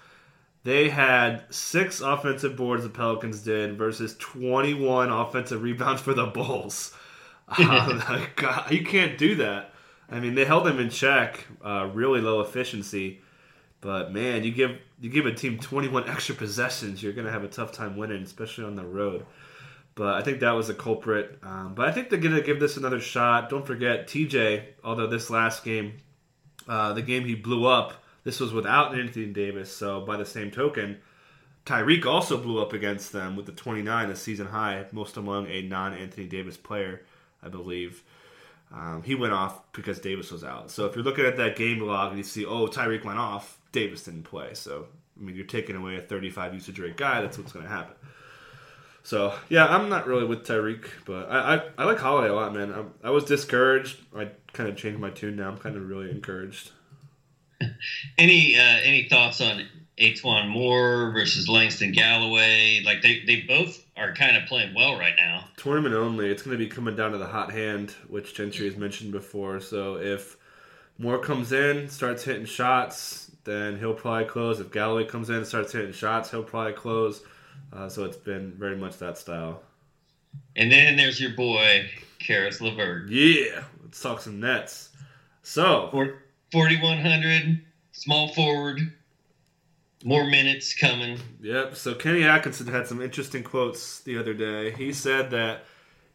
[0.64, 6.94] They had six offensive boards the Pelicans did versus 21 offensive rebounds for the Bulls.
[7.48, 9.72] uh, God, you can't do that.
[10.10, 13.20] I mean, they held them in check, uh, really low efficiency.
[13.80, 17.44] But man, you give you give a team 21 extra possessions, you're going to have
[17.44, 19.24] a tough time winning, especially on the road.
[19.94, 21.38] But I think that was a culprit.
[21.42, 23.50] Um, but I think they're going to give this another shot.
[23.50, 24.64] Don't forget TJ.
[24.84, 25.94] Although this last game,
[26.68, 27.94] uh, the game he blew up,
[28.28, 29.74] this was without Anthony Davis.
[29.74, 30.98] So by the same token,
[31.64, 35.62] Tyreke also blew up against them with the 29, a season high, most among a
[35.62, 37.00] non-Anthony Davis player,
[37.42, 38.02] I believe.
[38.70, 40.70] Um, he went off because Davis was out.
[40.70, 43.56] So if you're looking at that game log and you see, oh, Tyreke went off,
[43.72, 44.50] Davis didn't play.
[44.52, 44.88] So
[45.18, 47.22] I mean, you're taking away a 35 usage rate guy.
[47.22, 47.94] That's what's going to happen.
[49.04, 52.52] So yeah, I'm not really with Tyreke, but I, I, I like Holiday a lot,
[52.52, 52.74] man.
[52.74, 54.00] I, I was discouraged.
[54.14, 55.48] I kind of changed my tune now.
[55.48, 56.72] I'm kind of really encouraged.
[58.18, 59.66] any uh, any thoughts on
[59.98, 62.82] E'Twaun Moore versus Langston Galloway?
[62.84, 65.44] Like they, they both are kind of playing well right now.
[65.56, 66.30] Tournament only.
[66.30, 69.60] It's going to be coming down to the hot hand, which Gentry has mentioned before.
[69.60, 70.36] So if
[70.98, 74.60] Moore comes in, starts hitting shots, then he'll probably close.
[74.60, 77.22] If Galloway comes in, and starts hitting shots, he'll probably close.
[77.72, 79.62] Uh, so it's been very much that style.
[80.56, 83.10] And then there's your boy, Caris LeVert.
[83.10, 84.90] Yeah, let's talk some Nets.
[85.42, 85.88] So,
[86.52, 88.92] 4,100, small forward,
[90.04, 91.18] more minutes coming.
[91.40, 91.76] Yep.
[91.76, 94.72] So Kenny Atkinson had some interesting quotes the other day.
[94.72, 95.64] He said that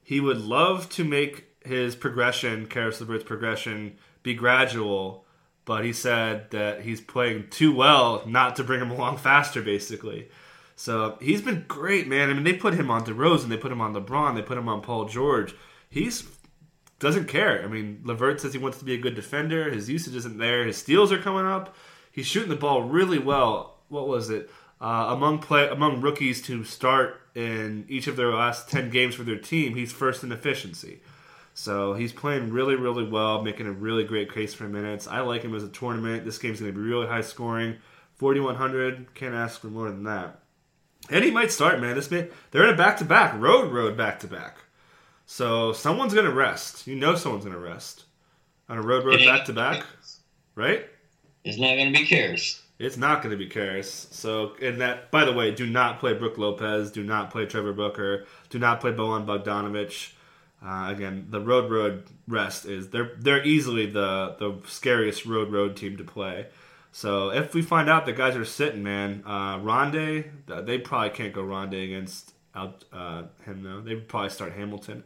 [0.02, 5.26] he would love to make his progression, Caris LeVert's progression, be gradual,
[5.66, 10.30] but he said that he's playing too well not to bring him along faster, basically.
[10.76, 12.30] So he's been great, man.
[12.30, 14.68] I mean, they put him on DeRozan, they put him on LeBron, they put him
[14.68, 15.54] on Paul George.
[15.90, 16.22] He's
[17.00, 17.64] doesn't care.
[17.64, 19.72] I mean, LeVert says he wants to be a good defender.
[19.72, 20.66] His usage isn't there.
[20.66, 21.76] His steals are coming up.
[22.12, 23.78] He's shooting the ball really well.
[23.90, 24.50] What was it?
[24.80, 29.24] Uh, among play among rookies to start in each of their last ten games for
[29.24, 31.02] their team, he's first in efficiency.
[31.54, 35.08] So he's playing really, really well, making a really great case for minutes.
[35.08, 36.26] I like him as a tournament.
[36.26, 37.78] This game's going to be really high scoring.
[38.16, 39.14] 4,100.
[39.14, 40.40] Can't ask for more than that.
[41.10, 41.96] And he might start, man.
[41.96, 44.58] This man, they're in a back to back, road, road, back to back.
[45.26, 46.88] So someone's going to rest.
[46.88, 48.06] You know someone's going to rest
[48.70, 49.86] on a road, road, back to back,
[50.56, 50.86] right?
[51.44, 52.62] It's not going to be Caris.
[52.80, 54.08] It's not going to be Caris.
[54.12, 56.92] So, and that, by the way, do not play Brook Lopez.
[56.92, 58.26] Do not play Trevor Booker.
[58.50, 60.14] Do not play Bojan Bogdanovic.
[60.66, 65.76] Uh, again, the road road rest is they're they're easily the the scariest road road
[65.76, 66.48] team to play.
[66.92, 70.30] So if we find out the guys are sitting, man, uh, Rondae,
[70.66, 73.82] they probably can't go Rondé against out uh, him though.
[73.82, 75.04] They would probably start Hamilton.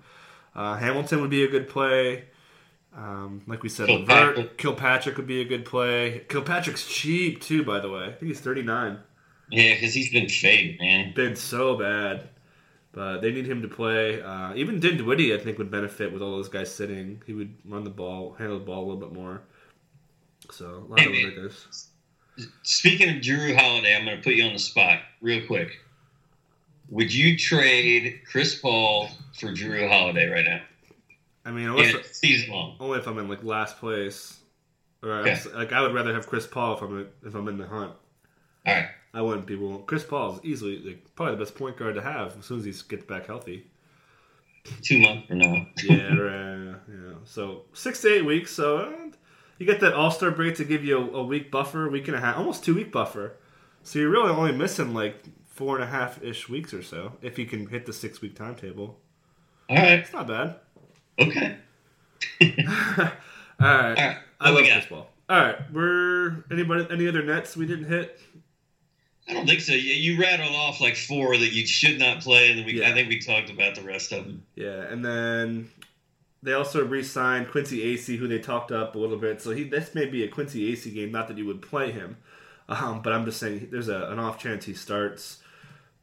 [0.55, 2.25] Uh, Hamilton would be a good play.
[2.95, 4.38] Um, like we said, Kilpatrick.
[4.38, 6.25] Levert, Kilpatrick would be a good play.
[6.29, 8.05] Kilpatrick's cheap too, by the way.
[8.05, 8.99] I think he's thirty nine.
[9.51, 11.13] Yeah, because he's been fake, man.
[11.13, 12.29] Been so bad.
[12.91, 14.21] But they need him to play.
[14.21, 17.21] Uh, even Dinwiddie, I think, would benefit with all those guys sitting.
[17.27, 19.43] He would run the ball, handle the ball a little bit more.
[20.51, 21.55] So a lot hey, of.
[22.63, 25.77] Speaking of Jrue Holiday, I'm going to put you on the spot real quick.
[26.89, 30.62] Would you trade Chris Paul for Jrue Holiday right now?
[31.45, 32.76] I mean, unless yeah, season long.
[32.80, 34.38] Only if I'm in like last place,
[35.02, 35.23] or
[35.54, 37.93] like I would rather have Chris Paul if I'm if I'm in the hunt.
[38.65, 38.89] All right.
[39.13, 39.84] I wouldn't be willing.
[39.86, 42.73] Chris Paul's easily like, probably the best point guard to have as soon as he
[42.88, 43.65] gets back healthy.
[44.82, 45.65] Two months from now.
[45.84, 46.76] yeah, right.
[46.88, 47.13] Yeah.
[47.23, 48.52] So six to eight weeks.
[48.52, 48.91] So uh,
[49.58, 52.17] you get that All Star break to give you a, a, week buffer, week and
[52.17, 53.38] a half, almost two week buffer.
[53.84, 55.23] So you're really only missing like
[55.58, 58.36] four and a half ish weeks or so if you can hit the six week
[58.36, 59.00] timetable.
[59.70, 60.00] All right.
[60.00, 60.56] It's not bad.
[61.20, 61.58] Okay.
[62.41, 63.12] All right.
[63.60, 64.17] All right.
[64.39, 65.10] I love Paul.
[65.30, 65.74] All right.
[65.74, 68.20] We're anybody any other nets we didn't hit?
[69.28, 69.74] I don't think so.
[69.74, 72.89] You, you rattled off like four that you should not play, and we, yeah.
[72.89, 74.43] I think we talked about the rest of them.
[74.56, 75.70] Yeah, and then
[76.43, 79.41] they also re-signed Quincy Acy, who they talked up a little bit.
[79.41, 81.12] So he this may be a Quincy Acy game.
[81.12, 82.17] Not that you would play him,
[82.70, 85.39] um, but I'm just saying there's a, an off chance he starts.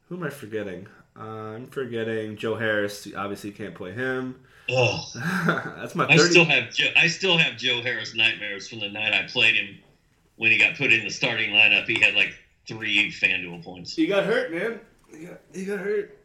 [0.09, 0.87] Who am I forgetting?
[1.17, 3.07] Uh, I'm forgetting Joe Harris.
[3.15, 4.39] Obviously, can't play him.
[4.69, 8.89] Oh, That's my I still have Joe, I still have Joe Harris nightmares from the
[8.89, 9.77] night I played him
[10.37, 11.87] when he got put in the starting lineup.
[11.87, 12.33] He had like
[12.67, 13.95] three FanDuel points.
[13.95, 14.79] He got hurt, man.
[15.11, 16.17] He got, he got hurt.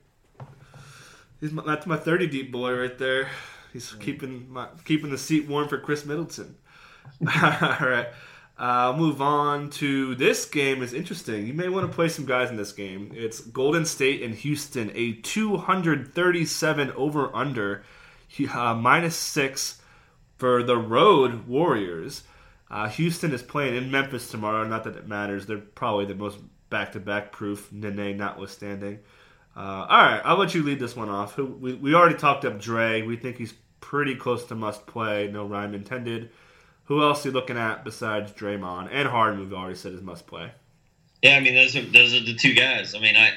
[1.41, 3.29] He's my, that's my 30 deep boy right there.
[3.73, 6.57] He's keeping my keeping the seat warm for Khris Middleton.
[7.21, 8.09] All right.
[8.61, 11.47] Uh, move on to this game is interesting.
[11.47, 13.11] You may want to play some guys in this game.
[13.15, 17.83] It's Golden State and Houston, a 237 over under,
[18.53, 19.81] uh, minus six
[20.37, 22.25] for the road Warriors.
[22.71, 24.63] Uh, Houston is playing in Memphis tomorrow.
[24.65, 25.47] Not that it matters.
[25.47, 28.99] They're probably the most back to back proof, Nene notwithstanding.
[29.57, 31.39] Uh, all right, I'll let you lead this one off.
[31.39, 33.01] We, we already talked up Dre.
[33.01, 35.31] We think he's pretty close to must play.
[35.33, 36.29] No rhyme intended.
[36.91, 39.39] Who else are you looking at besides Draymond and Harden?
[39.39, 40.51] We've already said is must play.
[41.23, 42.97] Yeah, I mean those are those are the two guys.
[42.97, 43.31] I mean, I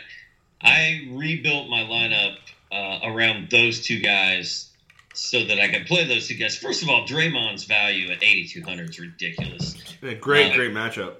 [0.60, 2.38] I rebuilt my lineup
[2.72, 4.72] uh, around those two guys
[5.14, 6.58] so that I could play those two guys.
[6.58, 9.76] First of all, Draymond's value at 8,200 is ridiculous.
[10.02, 11.18] Yeah, great, Uh, great matchup.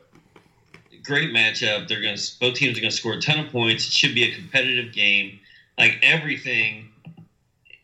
[1.04, 1.88] Great matchup.
[1.88, 3.86] They're going to both teams are going to score a ton of points.
[3.86, 5.40] It should be a competitive game.
[5.78, 6.90] Like everything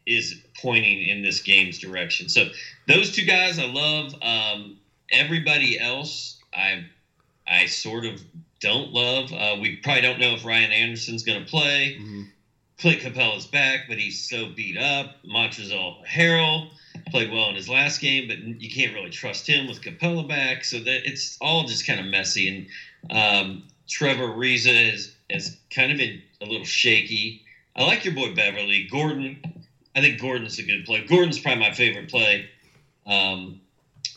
[0.08, 2.30] is pointing in this game's direction.
[2.30, 2.46] So
[2.88, 4.14] those two guys I love.
[4.22, 4.78] Um,
[5.12, 6.84] everybody else I
[7.48, 8.22] I sort of
[8.60, 9.32] don't love.
[9.32, 11.96] Uh, we probably don't know if Ryan Anderson's going to play.
[12.00, 12.28] Mhm.
[12.78, 15.16] Clint Capela's back, but he's so beat up.
[15.26, 16.70] Montrezl Harrell
[17.10, 20.64] played well in his last game, but you can't really trust him with Capela back.
[20.64, 22.48] So that it's all just kind of messy.
[22.48, 22.66] And
[23.10, 27.42] um, Trevor Ariza is, has kind of been a little shaky.
[27.76, 28.88] I like your boy Beverley.
[28.90, 29.38] Gordon,
[30.00, 31.06] I think Gordon's a good play.
[31.06, 32.50] Gordon's probably my favorite play
[33.06, 33.60] um,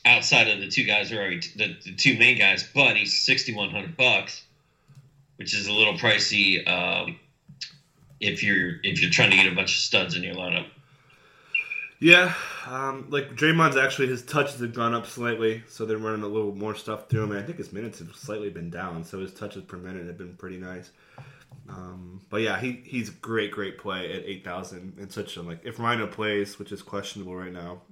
[0.04, 3.20] outside of the two guys who are already the, the two main guys, but he's
[3.26, 4.44] 6100 bucks,
[5.36, 6.66] which is a little pricey.
[6.68, 7.18] Um,
[8.20, 10.66] if you're if you're trying to get a bunch of studs in your lineup.
[11.98, 12.32] Yeah,
[12.68, 16.54] um, like Draymond's actually his touches have gone up slightly, so they're running a little
[16.54, 17.32] more stuff through him.
[17.32, 20.18] And I think his minutes have slightly been down, so his touches per minute have
[20.18, 20.90] been pretty nice.
[21.68, 25.42] Um, but yeah, he he's a great, great play at eight thousand and such a
[25.42, 27.82] like if Rhino plays, which is questionable right now,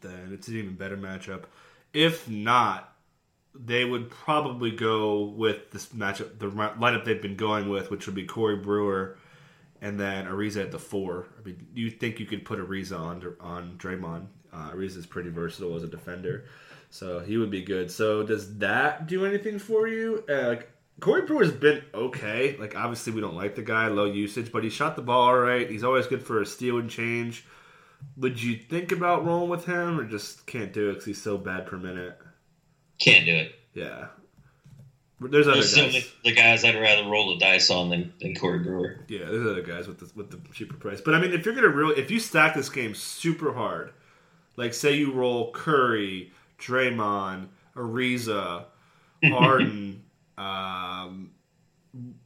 [0.00, 1.44] then it's an even better matchup.
[1.92, 2.92] If not,
[3.54, 8.14] they would probably go with this matchup, the lineup they've been going with, which would
[8.14, 9.16] be Corey Brewer
[9.80, 11.26] and then Ariza at the four.
[11.38, 14.26] I mean, do you think you could put Ariza on on Draymond?
[14.52, 16.44] Uh, is pretty versatile as a defender,
[16.90, 17.88] so he would be good.
[17.88, 20.24] So does that do anything for you?
[20.28, 20.68] Uh, like
[21.00, 22.56] Corey Brewer's been okay.
[22.58, 25.38] Like obviously we don't like the guy, low usage, but he shot the ball all
[25.38, 25.68] right.
[25.68, 27.44] He's always good for a steal and change.
[28.16, 31.36] Would you think about rolling with him, or just can't do it because he's so
[31.36, 32.18] bad per minute?
[32.98, 33.54] Can't do it.
[33.74, 34.06] Yeah.
[35.20, 36.12] There's other There's guys.
[36.24, 39.00] the guys I'd rather roll the dice on than, than Corey Brewer.
[39.06, 41.02] Yeah, there's other guys with the with the cheaper price.
[41.02, 43.92] But I mean, if you're gonna really, if you stack this game super hard,
[44.56, 48.64] like say you roll Curry, Draymond, Ariza,
[49.24, 50.02] Harden,
[50.40, 51.30] um,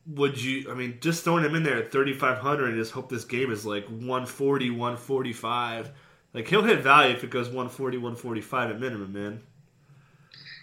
[0.07, 0.71] would you?
[0.71, 3.65] I mean, just throwing him in there at 3,500 and just hope this game is
[3.67, 5.91] like 140, 145.
[6.33, 9.43] Like he'll hit value if it goes 140, 145 at minimum, man.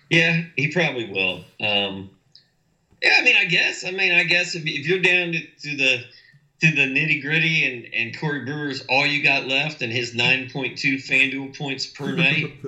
[0.10, 1.38] Yeah, he probably will.
[1.66, 2.10] Um,
[3.02, 3.86] yeah, I mean, I guess.
[3.86, 6.04] I mean, I guess if, if you're down to, to the
[6.62, 10.76] to the nitty gritty and and Corey Brewer's all you got left and his 9.2
[10.78, 12.54] FanDuel points per night,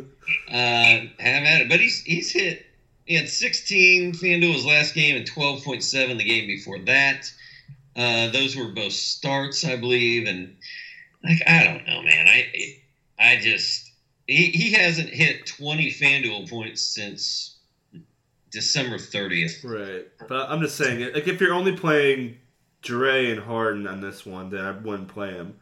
[0.49, 1.69] uh, have at it.
[1.69, 2.65] But he's he's hit.
[3.05, 7.31] He had 16 FanDuel his last game and 12.7 the game before that.
[7.95, 10.55] Uh, those were both starts, I believe, and
[11.23, 12.27] like I don't know, man.
[12.27, 12.79] I
[13.19, 13.91] I just
[14.27, 17.57] he, he hasn't hit 20 FanDuel points since
[18.51, 19.63] December 30th.
[19.63, 20.05] Right.
[20.27, 22.37] But I'm just saying, like, if you're only playing
[22.81, 25.55] Dre and Harden on this one, then I wouldn't play him.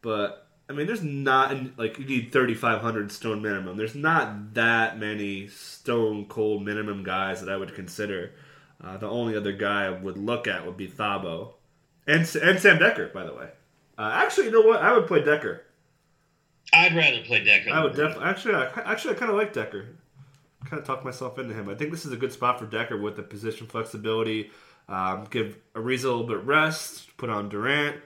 [0.00, 3.76] But, I mean, there's not, like, you need 3,500 stone minimum.
[3.76, 8.32] There's not that many stone cold minimum guys that I would consider.
[8.82, 11.52] Uh, the only other guy I would look at would be Thabo.
[12.06, 13.50] And, and Sam Dekker, by the way.
[13.98, 14.80] Uh, actually, you know what?
[14.80, 15.60] I would play Dekker.
[16.72, 17.70] I'd rather play Dekker.
[17.70, 18.24] I would definitely.
[18.24, 19.86] Actually, I, actually, I kind of like Dekker.
[20.64, 21.68] Kind of talk myself into him.
[21.68, 24.50] I think this is a good spot for Dekker with the position flexibility.
[24.88, 27.16] Um, give Ariza a little bit rest.
[27.16, 27.98] Put on Durant.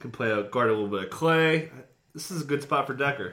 [0.00, 1.70] Can play a guard a little bit of Klay.
[2.14, 3.32] This is a good spot for Dekker.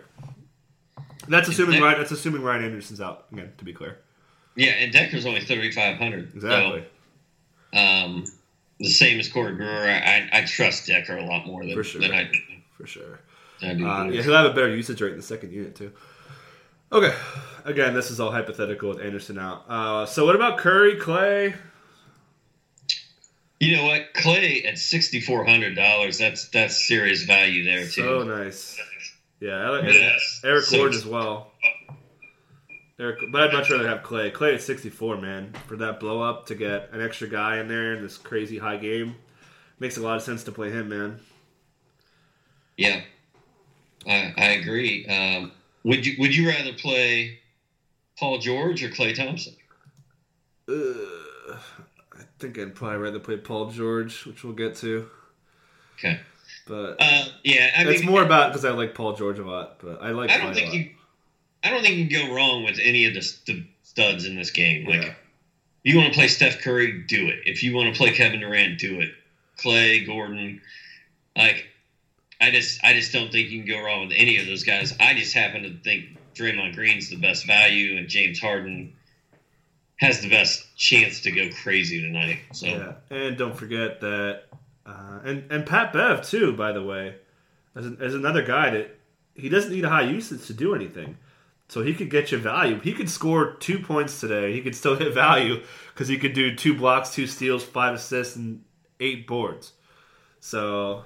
[1.27, 1.99] That's assuming Ryan.
[1.99, 3.51] That's assuming Ryan Anderson's out again.
[3.57, 3.97] To be clear,
[4.55, 6.31] Yeah, and Dekker's only 3,500.
[6.33, 6.85] exactly
[7.73, 8.25] So, um,
[8.79, 9.67] the same as Corey Brewer.
[9.89, 12.01] I, I trust Dekker a lot more than, For sure.
[12.01, 12.31] than I,
[12.77, 13.19] for sure.
[13.61, 13.87] than I do.
[13.87, 15.91] Uh, yeah, he'll have a better usage rate in the second unit too.
[16.91, 17.13] Okay,
[17.65, 19.65] again, this is all hypothetical with Anderson out.
[19.69, 21.53] Uh, so what about Curry, Klay?
[23.59, 24.13] You know what?
[24.13, 26.17] Klay at $6,400.
[26.17, 27.89] That's that's serious value there, too.
[27.89, 28.79] So nice.
[29.41, 30.41] Yeah, I Yes.
[30.43, 31.51] Eric So- Gordon as well.
[32.99, 34.29] Eric, but I'd much rather have Klay.
[34.31, 37.93] Klay at 64, man, for that blow up to get an extra guy in there
[37.95, 39.15] in this crazy high game
[39.79, 41.19] makes a lot of sense to play him, man.
[42.75, 43.01] Yeah,
[44.05, 45.05] I, I agree.
[45.05, 45.53] Um,
[45.83, 47.39] would you Would you rather play
[48.17, 49.55] Paul George or Klay Thompson?
[50.67, 51.57] Uh,
[52.39, 55.09] think I'd probably rather play Paul George, which we'll get to.
[55.97, 56.19] Okay.
[56.67, 59.79] But Uh, yeah, I it's mean, more about because I like Paul George a lot.
[59.79, 60.29] But I like.
[60.31, 60.91] I don't think you.
[61.63, 64.49] I don't think you can go wrong with any of the, st- studs in this
[64.51, 64.85] game.
[64.87, 65.13] Like, Yeah.
[65.83, 67.39] you want to play Steph Curry, do it.
[67.45, 69.09] If you want to play Kevin Durant, do it.
[69.57, 70.61] Klay, Gordon,
[71.35, 71.65] like,
[72.39, 74.95] I just, I just don't think you can go wrong with any of those guys.
[75.01, 78.93] I just happen to think Draymond Green's the best value, and James Harden
[79.99, 82.39] has the best chance to go crazy tonight.
[82.53, 84.43] So, Yeah, and don't forget that,
[84.85, 86.53] uh, and and Pat Bev too.
[86.53, 87.15] By the way,
[87.75, 88.97] as, an, as another guy that
[89.35, 91.17] he doesn't need a high usage to do anything,
[91.67, 92.79] so he could get you value.
[92.79, 94.53] He could score two points today.
[94.53, 95.61] He could still hit value
[95.93, 98.63] because he could do two blocks, two steals, five assists, and
[98.99, 99.73] eight boards.
[100.39, 101.03] So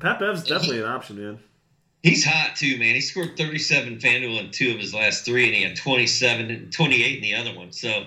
[0.00, 1.38] Pat Bev's definitely an option, man.
[2.02, 2.94] He's hot too, man.
[2.94, 6.72] He scored 37 FanDuel in two of his last three, and he had 27 and
[6.72, 7.72] 28 in the other one.
[7.72, 8.04] So,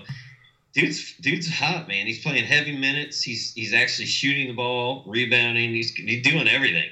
[0.72, 2.06] dude's dude's hot, man.
[2.06, 3.22] He's playing heavy minutes.
[3.22, 5.70] He's he's actually shooting the ball, rebounding.
[5.70, 6.88] He's he's doing everything.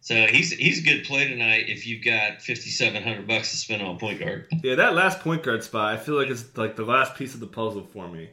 [0.00, 3.96] So he's he's a good play tonight if you've got 5,700 bucks to spend on
[3.96, 4.46] a point guard.
[4.62, 7.40] Yeah, that last point guard spot, I feel like it's like the last piece of
[7.40, 8.30] the puzzle for me.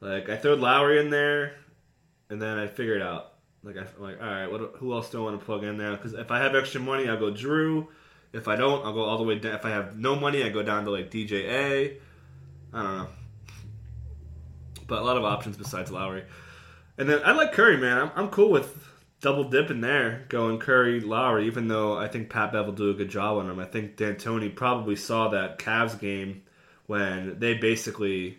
[0.00, 1.56] Like I throw Lowry in there,
[2.30, 3.33] and then I figure it out.
[3.64, 5.78] Like I, am like, all right, what, who else do I want to plug in
[5.78, 5.92] there?
[5.92, 7.86] Because if I have extra money, I'll go Jrue.
[8.32, 9.54] If I don't, I'll go all the way down.
[9.54, 11.96] If I have no money, I go down to like DJA.
[12.72, 13.06] I don't know,
[14.86, 16.24] but a lot of options besides Lowry.
[16.98, 17.98] And then I like Curry, man.
[17.98, 18.88] I'm, I'm cool with
[19.20, 21.46] double dipping there, going Curry, Lowry.
[21.46, 23.58] Even though I think Pat Bev will do a good job on him.
[23.58, 26.42] I think D'Antoni probably saw that Cavs game
[26.86, 28.38] when they basically,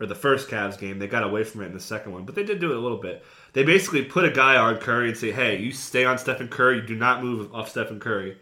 [0.00, 2.34] or the first Cavs game, they got away from it in the second one, but
[2.34, 3.24] they did do it a little bit.
[3.54, 6.76] They basically put a guy on Curry and say, "Hey, you stay on Stephen Curry.
[6.76, 8.36] You do not move off Stephen Curry."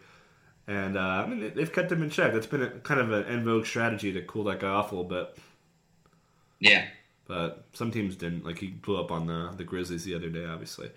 [0.67, 2.33] And uh, I mean, they- they've kept him in check.
[2.33, 4.95] That's been a, kind of an en vogue strategy to cool that guy off a
[4.95, 5.37] little bit.
[6.59, 6.85] Yeah,
[7.27, 8.45] But some teams didn't.
[8.45, 10.91] Like he blew up on the the Grizzlies the other day, obviously.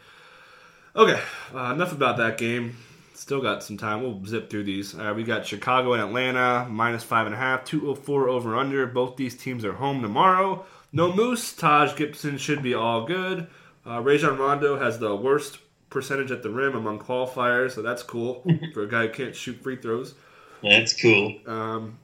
[0.95, 1.21] Okay,
[1.55, 2.77] uh, enough about that game.
[3.15, 4.03] Still got some time.
[4.03, 4.95] We'll zip through these.
[4.95, 8.57] Uh, we got Chicago and Atlanta minus five and a half, two hundred four over
[8.57, 8.87] under.
[8.87, 10.65] Both these teams are home tomorrow.
[10.93, 11.55] No Moose.
[11.55, 13.49] Taj Gibson should be all good.
[13.87, 15.59] Uh, Rajon Rondo has the worst
[15.91, 19.63] percentage at the rim among qualifiers, so that's cool for a guy who can't shoot
[19.63, 20.15] free throws.
[20.63, 21.35] that's cool.
[21.47, 21.99] Um,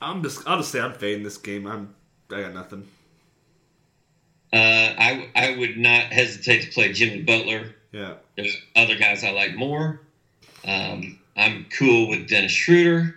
[0.00, 0.46] I'm just.
[0.48, 1.66] I'll just say I'm fading this game.
[1.66, 1.94] I'm.
[2.32, 2.88] I got nothing.
[4.52, 7.74] Uh, I I would not hesitate to play Jimmy Butler.
[7.92, 8.14] Yeah.
[8.36, 10.00] There's other guys I like more.
[10.64, 13.16] Um, I'm cool with Dennis Schroeder.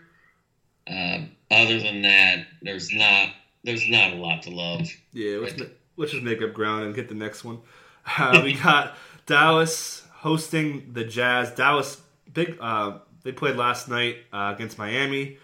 [0.88, 3.30] Um, other than that, there's not
[3.64, 4.88] there's not a lot to love.
[5.14, 5.66] Yeah, let's, ma-
[5.97, 7.60] let's just make up ground and get the next one.
[8.06, 8.95] Uh, we got
[9.26, 11.51] Dallas hosting the Jazz.
[11.51, 12.01] Dallas
[12.32, 12.58] big.
[12.60, 15.38] Uh, they played last night uh, against Miami,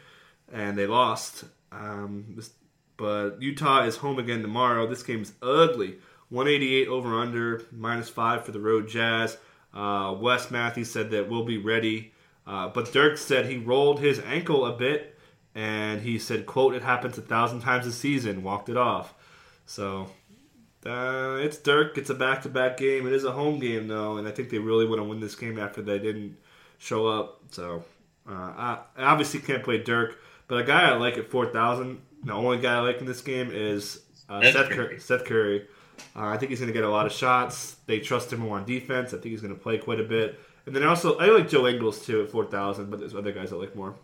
[0.52, 1.46] and they lost.
[1.72, 2.52] Um, this,
[2.98, 4.88] but Utah is home again tomorrow.
[4.88, 5.98] This game's ugly.
[6.30, 9.38] 188 over under minus five for the road Jazz.
[9.74, 12.14] Uh, Wes Matthews said that we'll be ready,
[12.46, 15.18] uh, but Dirk said he rolled his ankle a bit,
[15.56, 19.14] and he said, "quote It happens a thousand times a season." Walked it off.
[19.66, 20.10] So
[20.86, 21.98] uh, it's Dirk.
[21.98, 23.06] It's a back-to-back game.
[23.08, 25.36] It is a home game though, and I think they really want to win this
[25.36, 26.38] game after they didn't
[26.78, 27.42] show up.
[27.52, 27.84] So
[28.28, 30.18] uh, I, obviously can't play Dirk,
[30.48, 32.02] but a guy I like at four thousand.
[32.24, 35.00] The only guy I like in this game is uh, Seth Curry.
[35.00, 35.68] Seth Curry.
[36.16, 37.76] Uh, I think he's going to get a lot of shots.
[37.86, 39.10] They trust him more on defense.
[39.10, 40.40] I think he's going to play quite a bit.
[40.66, 43.52] And then also, I like Joe Ingles too at four thousand, but there's other guys
[43.52, 43.96] I like more.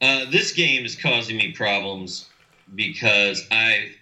[0.00, 2.28] Uh, this game is causing me problems
[2.74, 3.92] because I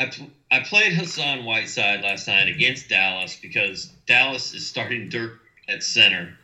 [0.00, 0.10] I,
[0.50, 6.36] I played Hassan Whiteside last night against Dallas because Dallas is starting Dirk at center.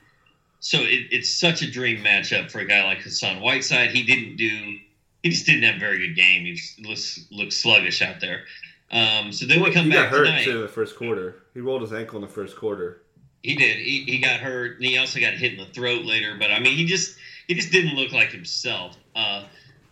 [0.60, 3.90] So it, it's such a dream matchup for a guy like Hassan Whiteside.
[3.90, 4.76] He didn't do
[5.22, 6.44] he just didn't have a very good game.
[6.44, 8.44] He just looks, looked sluggish out there.
[8.92, 10.44] Um, so then we come he back got hurt tonight.
[10.44, 11.42] too in the first quarter.
[11.52, 13.02] He rolled his ankle in the first quarter.
[13.42, 13.78] He did.
[13.78, 14.76] He, he got hurt.
[14.76, 16.36] And he also got hit in the throat later.
[16.38, 17.16] But I mean, he just
[17.48, 18.96] he just didn't look like himself.
[19.16, 19.44] Uh,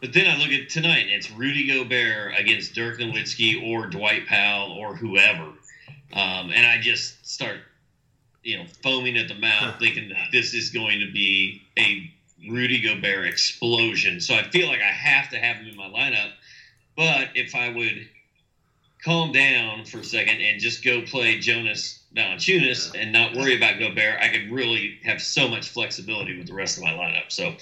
[0.04, 1.06] but then I look at tonight.
[1.08, 5.44] It's Rudy Gobert against Dirk Nowitzki or Dwight Powell or whoever,
[6.12, 7.60] um, and I just start,
[8.42, 12.12] you know, foaming at the mouth, thinking that this is going to be a
[12.50, 14.20] Rudy Gobert explosion.
[14.20, 16.32] So I feel like I have to have him in my lineup.
[16.98, 18.06] But if I would
[19.02, 23.78] calm down for a second and just go play Jonas Valanciunas and not worry about
[23.78, 27.32] Gobert, I could really have so much flexibility with the rest of my lineup.
[27.32, 27.54] So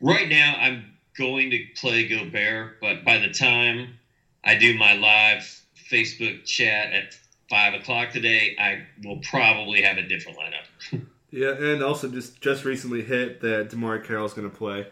[0.00, 3.98] right now, I'm going to play Gobert, but by the time
[4.44, 5.42] I do my live
[5.90, 7.16] Facebook chat at
[7.48, 11.02] five o'clock today, I will probably have a different lineup.
[11.30, 14.86] yeah, and also just just recently hit that DeMarre Carroll's going to play,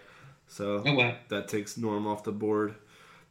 [0.47, 1.17] so oh, wow.
[1.29, 2.75] that takes Norm off the board,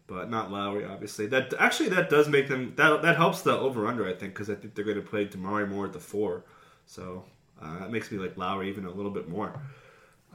[0.07, 1.27] but not Lowry, obviously.
[1.27, 4.49] That actually that does make them that that helps the over under, I think, because
[4.49, 6.43] I think they're going to play DeMarre more at the four,
[6.85, 7.23] so
[7.61, 9.61] uh, that makes me like Lowry even a little bit more.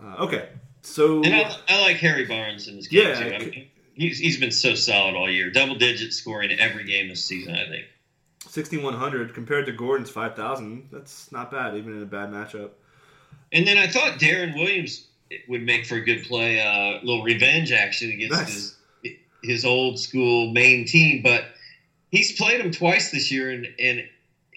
[0.03, 0.51] Uh, okay,
[0.87, 3.35] so and I, I, like Harry Barnes in this game yeah, too.
[3.35, 7.25] I mean, he's, he's been so solid all year, double digit scoring every game this
[7.25, 7.55] season.
[7.55, 7.87] I think.
[8.49, 10.89] 6100 compared to Gordon's 5000.
[10.93, 12.71] That's not bad, even in a bad matchup.
[13.53, 15.09] And then I thought Deron Williams
[15.49, 18.77] would make for a good play, a uh, little revenge action against nice.
[19.03, 21.45] his his old school main team, but
[22.11, 24.09] he's played him twice this year and and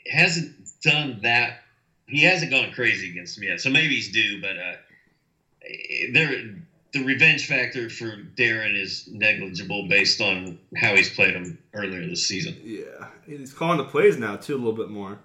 [0.07, 1.61] hasn't done that.
[2.07, 4.41] He hasn't gone crazy against him yet, so maybe he's due.
[4.41, 4.75] But uh,
[6.13, 6.55] there,
[6.91, 12.25] the revenge factor for Deron is negligible based on how he's played him earlier this
[12.25, 12.55] season.
[12.63, 15.19] Yeah, he's calling the plays now too a little bit more,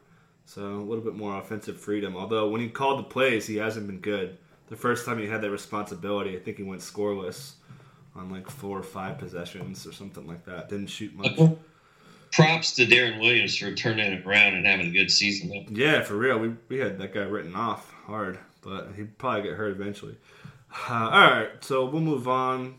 [0.44, 2.16] so a little bit more offensive freedom.
[2.16, 4.36] Although when he called the plays, he hasn't been good.
[4.68, 7.52] The first time he had that responsibility, I think he went scoreless
[8.16, 10.68] on like four or five possessions or something like that.
[10.68, 11.38] Didn't shoot much.
[12.32, 15.50] Props to Deron Williams for turning it around and having a good season.
[15.50, 15.64] Though.
[15.70, 16.38] Yeah, for real.
[16.38, 20.16] We we had that guy written off hard, but he'd probably get hurt eventually.
[20.88, 22.74] Uh, all right, so we'll move on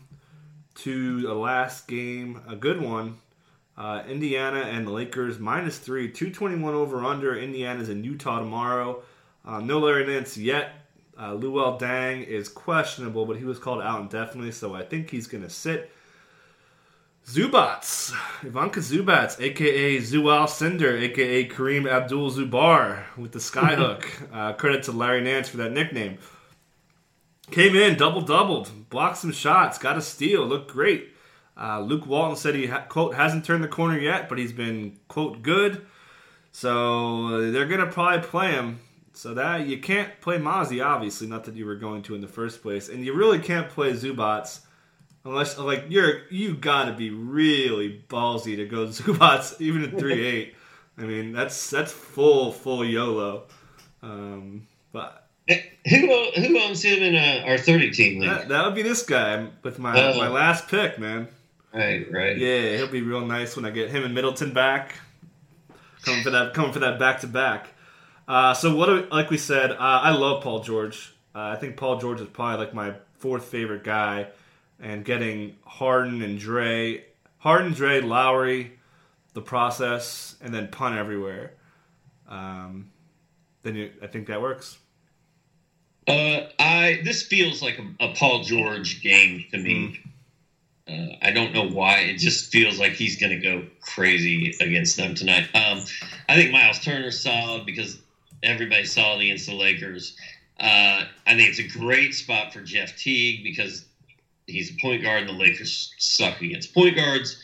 [0.74, 3.18] to the last game, a good one.
[3.76, 7.36] Uh, Indiana and the Lakers minus three, 221 over under.
[7.36, 9.02] Indiana's in Utah tomorrow.
[9.44, 10.72] Uh, no Larry Nance yet.
[11.16, 15.26] Uh, Luol Deng is questionable, but he was called out indefinitely, so I think he's
[15.26, 15.90] going to sit.
[17.26, 18.14] Zubac,
[18.44, 24.04] Ivanka Zubac, aka Zual Cinder, aka Kareem Abdul Zubar with the skyhook.
[24.32, 26.18] uh, credit to Larry Nance for that nickname.
[27.50, 31.14] Came in, double doubled, blocked some shots, got a steal, looked great.
[31.60, 34.96] Uh, Luke Walton said he ha- quote hasn't turned the corner yet, but he's been
[35.08, 35.84] quote good.
[36.52, 38.78] So they're gonna probably play him.
[39.14, 42.28] So that you can't play Mozzie, obviously, not that you were going to in the
[42.28, 44.60] first place, and you really can't play Zubac
[45.26, 50.54] unless like you're you gotta be really ballsy to go Zubac even at three eight.
[50.96, 53.44] I mean that's that's full full YOLO.
[54.02, 58.30] Um, but who who owns him in uh, our thirty team league?
[58.30, 60.18] That, that, would be this guy with my oh.
[60.18, 61.28] my last pick, man.
[61.72, 62.38] Right, right.
[62.38, 64.94] Yeah, he'll be real nice when I get him and Middleton back.
[66.02, 67.68] Coming for that, coming for that back to back.
[68.56, 69.10] So what?
[69.10, 71.14] Like we said, uh, I love Paul George.
[71.34, 74.28] Uh, I think Paul George is probably like my fourth favorite guy,
[74.80, 77.04] and getting Harden and Dre,
[77.38, 78.72] Harden, Dre, Lowry,
[79.32, 81.52] the process, and then punt everywhere.
[82.28, 82.90] Um,
[83.62, 84.78] then you, I think that works.
[86.08, 89.98] Uh, I this feels like a, a, Paul George game to me.
[90.88, 91.12] Mm.
[91.12, 91.98] Uh, I don't know why.
[92.00, 95.48] It just feels like he's going to go crazy against them tonight.
[95.52, 95.82] Um,
[96.28, 97.98] I think Myles Turner's solid because
[98.44, 100.16] everybody's solid against the Lakers.
[100.60, 103.84] Uh, I think it's a great spot for Jeff Teague because
[104.46, 107.38] he's a point guard and the Lakers suck against point guards.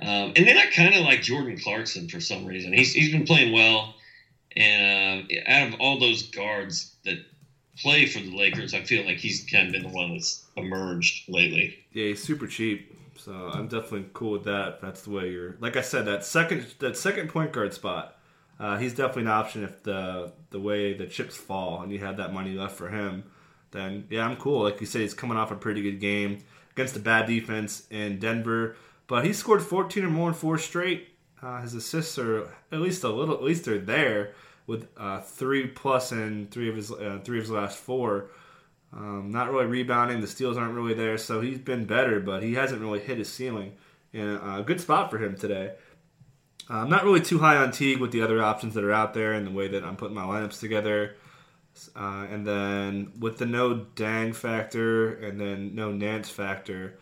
[0.00, 2.72] Um, and then I kind of like Jordan Clarkson for some reason.
[2.72, 3.94] He's, he's been playing well.
[4.56, 7.18] And uh, out of all those guards that
[7.78, 11.28] play for the Lakers, I feel like he's kind of been the one that's emerged
[11.28, 11.78] lately.
[11.92, 14.80] Yeah, he's super cheap, so I'm definitely cool with that.
[14.80, 15.56] that's the way you're.
[15.60, 18.18] Like I said, that second that second point guard spot,
[18.60, 22.18] uh, he's definitely an option if the the way the chips fall and you have
[22.18, 23.24] that money left for him.
[23.72, 24.62] Then yeah, I'm cool.
[24.62, 26.38] Like you said, he's coming off a pretty good game
[26.72, 31.08] against a bad defense in Denver, but he scored 14 or more in four straight.
[31.42, 34.32] Uh, his assists are at least a little, at least they're there
[34.66, 38.30] with uh, three plus in three of his uh, three of his last four.
[38.92, 40.20] Um, not really rebounding.
[40.20, 43.32] The steals aren't really there, so he's been better, but he hasn't really hit his
[43.32, 43.72] ceiling.
[44.12, 45.72] And a good spot for him today.
[46.68, 49.32] I'm not really too high on Teague with the other options that are out there
[49.32, 51.16] and the way that I'm putting my lineups together.
[51.96, 56.98] Uh, and then with the no Deng factor and then no Nance factor,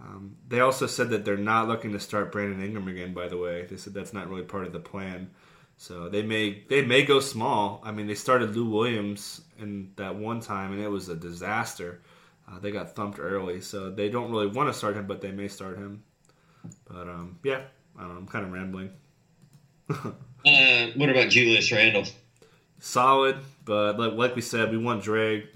[0.00, 3.14] um, they also said that they're not looking to start Brandon Ingram again.
[3.14, 5.30] By the way, they said that's not really part of the plan.
[5.76, 7.80] So they may they may go small.
[7.84, 12.00] I mean, they started Lou Williams in that one time, and it was a disaster.
[12.48, 15.32] Uh, they got thumped early, so they don't really want to start him, but they
[15.32, 16.02] may start him.
[16.88, 17.62] But um, yeah,
[17.98, 18.90] I I'm kind of rambling.
[19.90, 20.12] uh,
[20.96, 22.04] what about Julius Randle?
[22.84, 25.46] Solid, but like, like we said, we want Drake,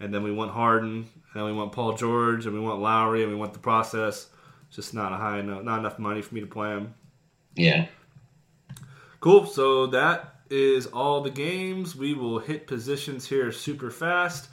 [0.00, 3.30] and then we want Harden, and we want Paul George, and we want Lowry, and
[3.30, 4.28] we want the process.
[4.70, 6.94] Just not a high enough, not enough money for me to play him.
[7.54, 7.88] Yeah.
[9.20, 9.44] Cool.
[9.44, 11.94] So that is all the games.
[11.94, 14.48] We will hit positions here super fast.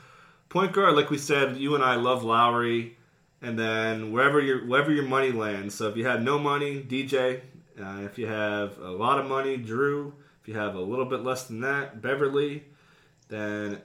[0.50, 2.98] Point guard, like we said, you and I love Lowry,
[3.42, 5.74] and then wherever your wherever your money lands.
[5.74, 7.40] So if you have no money, DJ.
[7.82, 10.12] Uh, if you have a lot of money, Jrue.
[10.50, 12.64] You have a little bit less than that, Beverley.
[13.28, 13.80] Then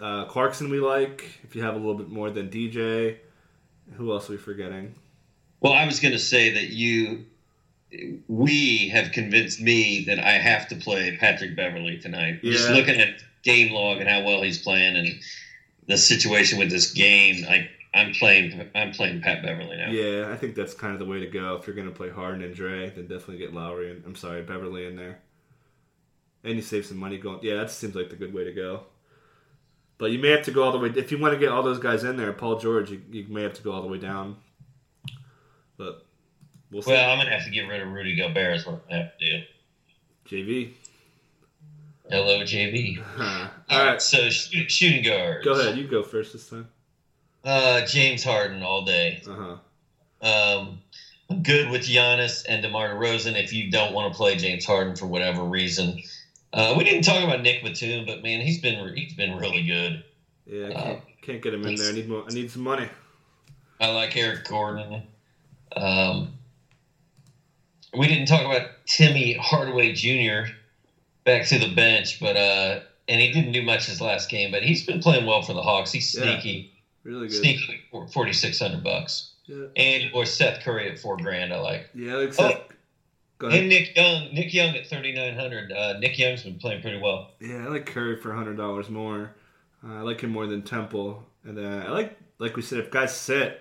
[0.00, 1.40] uh, Clarkson we like.
[1.44, 3.18] If you have a little bit more than DJ.
[3.98, 4.94] Who else are we forgetting?
[5.60, 7.26] Well, I was going to say that you,
[8.28, 12.40] we have convinced me that I have to play Patrick Beverley tonight.
[12.42, 15.20] Just looking at game log and how well he's playing and
[15.86, 19.90] the situation with this game, like I'm playing, I'm playing Pat Beverley now.
[19.90, 21.56] Yeah, I think that's kind of the way to go.
[21.56, 24.40] If you're going to play Harden and Dre, then definitely get Lowry and I'm sorry,
[24.40, 25.20] Beverley in there.
[26.44, 27.38] And you save some money going.
[27.42, 28.82] Yeah, that seems like the good way to go.
[29.98, 30.92] But you may have to go all the way.
[30.96, 33.42] If you want to get all those guys in there, Paul George, you, you may
[33.42, 34.36] have to go all the way down.
[35.76, 36.04] But
[36.72, 36.90] we'll see.
[36.90, 38.56] Well, I'm gonna have to get rid of Rudy Gobert.
[38.56, 39.42] Is what I have to do.
[40.28, 40.72] JV.
[42.10, 42.98] Hello, JV.
[43.18, 43.48] All right,
[43.92, 45.44] right, so shoot, shooting guards.
[45.44, 45.78] go ahead.
[45.78, 46.68] You go first this time.
[47.44, 49.22] Uh, James Harden all day.
[49.26, 49.56] Uh
[50.22, 50.58] huh.
[50.58, 50.78] Um,
[51.30, 54.94] I'm good with Giannis and DeMar DeRozan if you don't want to play James Harden
[54.94, 56.02] for whatever reason.
[56.52, 60.04] Uh, we didn't talk about Nic Batum, but man, he's been he's been really good.
[60.46, 61.88] Yeah, I Uh, can't, can't get him in there.
[61.90, 62.24] I need more.
[62.28, 62.88] I need some money.
[63.80, 65.02] I like Eric Gordon.
[65.76, 66.34] Um,
[67.96, 70.50] we didn't talk about Timmy Hardaway Jr.
[71.24, 74.62] back to the bench, but uh, and he didn't do much his last game, but
[74.62, 75.90] he's been playing well for the Hawks.
[75.92, 76.22] He's Yeah.
[76.22, 76.72] sneaky,
[77.04, 77.36] Really good.
[77.36, 77.80] sneaky,
[78.12, 81.52] forty six hundred bucks, Yeah, and or Seth Curry at four grand.
[81.52, 81.88] I like.
[81.94, 82.16] yeah.
[82.16, 82.58] Like I
[83.42, 83.68] go And.
[83.68, 85.72] Nick Young, Nick Young at thirty nine hundred.
[85.72, 87.32] Uh, Nick Young's been playing pretty well.
[87.40, 89.34] Yeah, I like Curry for hundred dollars more.
[89.84, 92.90] Uh, I like him more than Temple, and then I like, like we said, if
[92.90, 93.60] guys sit,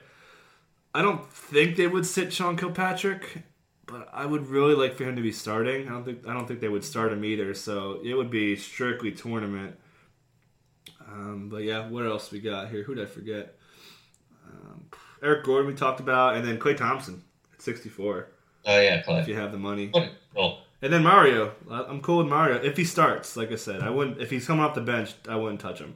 [0.93, 3.43] I don't think they would sit Sean Kilpatrick,
[3.87, 5.87] but I would really like for him to be starting.
[5.87, 7.53] I don't think I don't think they would start him either.
[7.53, 9.77] So it would be strictly tournament.
[11.11, 12.83] Um, but yeah, what else we got here?
[12.83, 13.57] Who did I forget?
[14.47, 14.85] Um,
[15.21, 17.23] Eric Gordon we talked about, and then Klay Thompson
[17.53, 18.27] at sixty four.
[18.65, 19.91] Oh yeah, If you have the money.
[19.93, 20.07] Oh,
[20.81, 23.37] And then Mario, I'm cool with Mario if he starts.
[23.37, 25.13] Like I said, I wouldn't if he's coming off the bench.
[25.27, 25.95] I wouldn't touch him.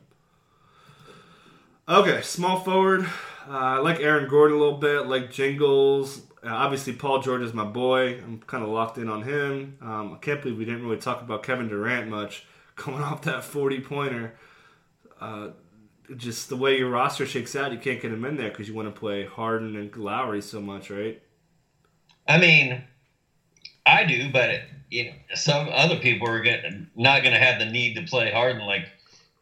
[1.88, 3.05] Okay, small forward.
[3.47, 5.07] Uh, I like Aaron Gordon a little bit.
[5.07, 6.22] Like Jingles.
[6.43, 8.20] Uh, obviously, Paul George is my boy.
[8.20, 9.78] I'm kind of locked in on him.
[9.82, 12.45] Um, I can't believe we didn't really talk about Kevin Durant much
[12.76, 14.36] coming off that 40 pointer.
[15.20, 15.49] Uh,
[16.16, 18.76] just the way your roster shakes out, you can't get him in there because you
[18.76, 21.22] want to play Harden and Lowry so much, right?
[22.28, 22.84] I mean,
[23.86, 27.66] I do, but you know, some other people are gonna, not going to have the
[27.66, 28.88] need to play Harden like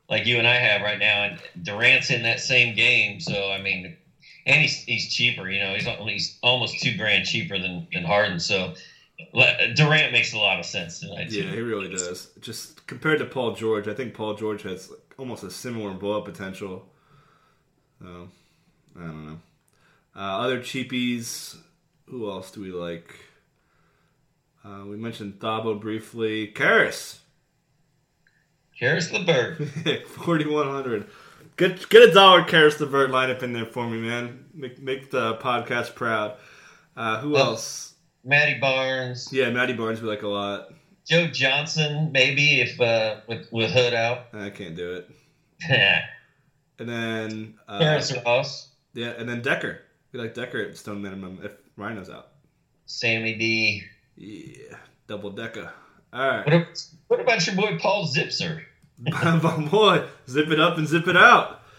[0.10, 1.24] like you and I have right now.
[1.24, 3.96] And Durant's in that same game, so I mean,
[4.46, 5.50] and he's he's cheaper.
[5.50, 8.40] You know, he's least almost two grand cheaper than than Harden.
[8.40, 8.74] So
[9.76, 11.30] Durant makes a lot of sense tonight.
[11.30, 11.44] Too.
[11.44, 12.32] Yeah, he really does.
[12.42, 16.18] Just compared to Paul George, I think Paul George has like almost a similar blow
[16.18, 16.90] up potential.
[18.02, 18.28] So,
[18.98, 19.40] I don't know.
[20.16, 21.56] Uh, other cheapies,
[22.06, 23.16] who else do we like?
[24.64, 26.48] Uh, we mentioned Thabo briefly.
[26.48, 27.20] Karras,
[28.80, 29.58] Caris LeVert.
[30.08, 31.08] 4100.
[31.58, 34.46] Get get a dollar Karras the Vert lineup in there for me, man.
[34.54, 36.38] Make make the podcast proud.
[36.96, 37.40] Uh, who Oh.
[37.40, 37.94] else?
[38.26, 40.70] Matty Barnes, Yeah, Matty Barnes we like a lot.
[41.06, 44.28] Joe Johnson, maybe if uh, with with Hood out.
[44.34, 45.10] I can't do it.
[46.80, 49.80] And then uh, Ross, Yeah, and then Dekker.
[50.14, 52.30] We like Dekker at stone minimum if Rhino's out.
[52.86, 53.84] Sammy D.
[54.16, 55.72] Yeah, double Decker.
[56.12, 56.68] All right, What, ab-
[57.08, 58.64] what about your boy Paul Zipser?
[59.00, 61.60] my boy, zip it up and zip it out.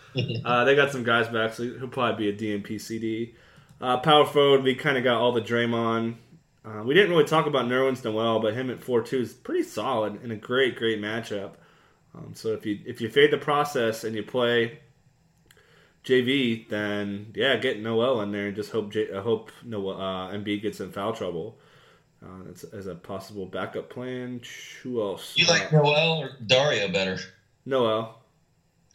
[0.45, 3.35] Uh, they got some guys back, so he'll probably be a DNP CD.
[3.81, 6.15] Uh, power forward, we kind of got all the Draymond.
[6.65, 9.65] Uh, we didn't really talk about Nerlens Noel, but him at four two is pretty
[9.65, 11.55] solid and a great, great matchup.
[12.15, 14.79] Um, so if you if you fade the process and you play
[16.05, 20.33] JV, then yeah, get Noel in there and just hope J, uh, hope Noel uh,
[20.33, 21.59] Embiid gets in foul trouble.
[22.23, 24.41] Uh, as, as a possible backup plan.
[24.83, 25.35] Who else?
[25.37, 27.19] You like Uh, Noel or Dario better?
[27.67, 28.19] Noel.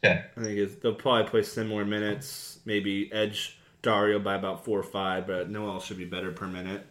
[0.03, 0.23] Okay.
[0.35, 4.83] I think it's, they'll probably play similar minutes, maybe edge Dario by about four or
[4.83, 6.87] five, but Noel should be better per minute.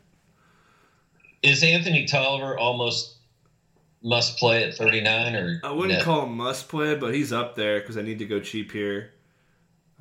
[1.42, 3.16] Is Anthony Tolliver almost
[4.04, 6.04] must play at 39 or I wouldn't no?
[6.04, 9.12] call him must play, but he's up there because I need to go cheap here.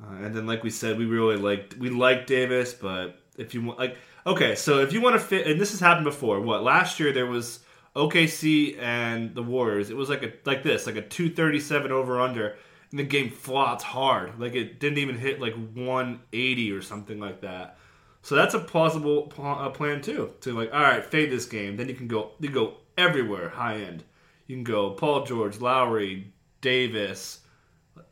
[0.02, 3.62] Uh, and then, like we said, we really like we like Davis, but if you
[3.62, 3.96] want, like,
[4.26, 6.40] okay, so if you want to fit, and this has happened before.
[6.40, 7.60] What last year there was
[7.96, 9.90] OKC and the Warriors.
[9.90, 12.56] It was like a like this, like a two thirty seven over under,
[12.90, 14.38] and the game flopped hard.
[14.38, 17.76] Like it didn't even hit like one eighty or something like that.
[18.22, 20.32] So that's a plausible plan too.
[20.42, 23.48] To like, all right, fade this game, then you can go you can go everywhere
[23.48, 24.04] high end.
[24.46, 27.40] You can go Paul George, Lowry, Davis.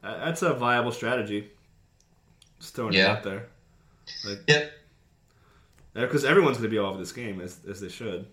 [0.03, 1.51] That's a viable strategy.
[2.61, 3.05] Just throwing yeah.
[3.05, 3.47] it out there.
[4.25, 4.73] Like, yep.
[5.95, 8.27] Because everyone's going to be all over this game as as they should.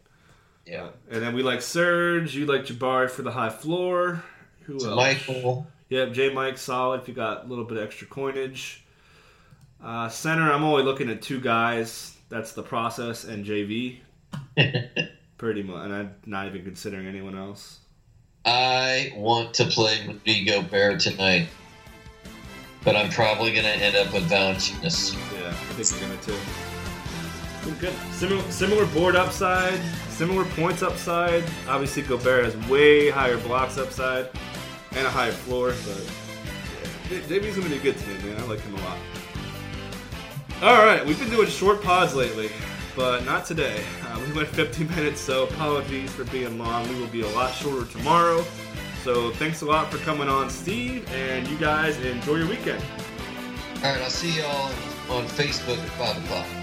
[0.65, 0.89] Yeah.
[1.09, 2.35] And then we like Serge.
[2.35, 4.23] You like Jabari for the high floor.
[4.63, 4.95] Who else?
[4.95, 5.67] Michael.
[5.89, 8.83] Yep, J Mike solid if you got a little bit extra coinage.
[9.83, 12.17] Uh, center, I'm only looking at two guys.
[12.29, 13.99] That's the process and JV.
[15.37, 17.79] Pretty much, and I'm not even considering anyone else.
[18.45, 21.49] I want to play with Rudy Gobert tonight,
[22.83, 25.13] but I'm probably going to end up with Valanciunas.
[25.33, 27.79] Yeah, I think you're going to too.
[27.79, 27.93] Good.
[28.11, 29.79] Similar, similar board upside,
[30.09, 31.43] similar points upside.
[31.67, 34.29] Obviously, Gobert has way higher blocks upside
[34.91, 36.11] and a higher floor, but
[37.09, 38.41] yeah, JV's gonna be good today, man.
[38.41, 38.97] I like him a lot.
[40.61, 42.49] All right, we've been doing short pods lately,
[42.97, 43.81] but not today.
[44.03, 46.87] Uh, we went 50 minutes, so apologies for being long.
[46.89, 48.43] We will be a lot shorter tomorrow.
[49.03, 52.81] So thanks a lot for coming on, Steve, and you guys enjoy your weekend.
[53.83, 54.71] All right, I'll see y'all
[55.09, 56.62] on Facebook at 5 o'clock.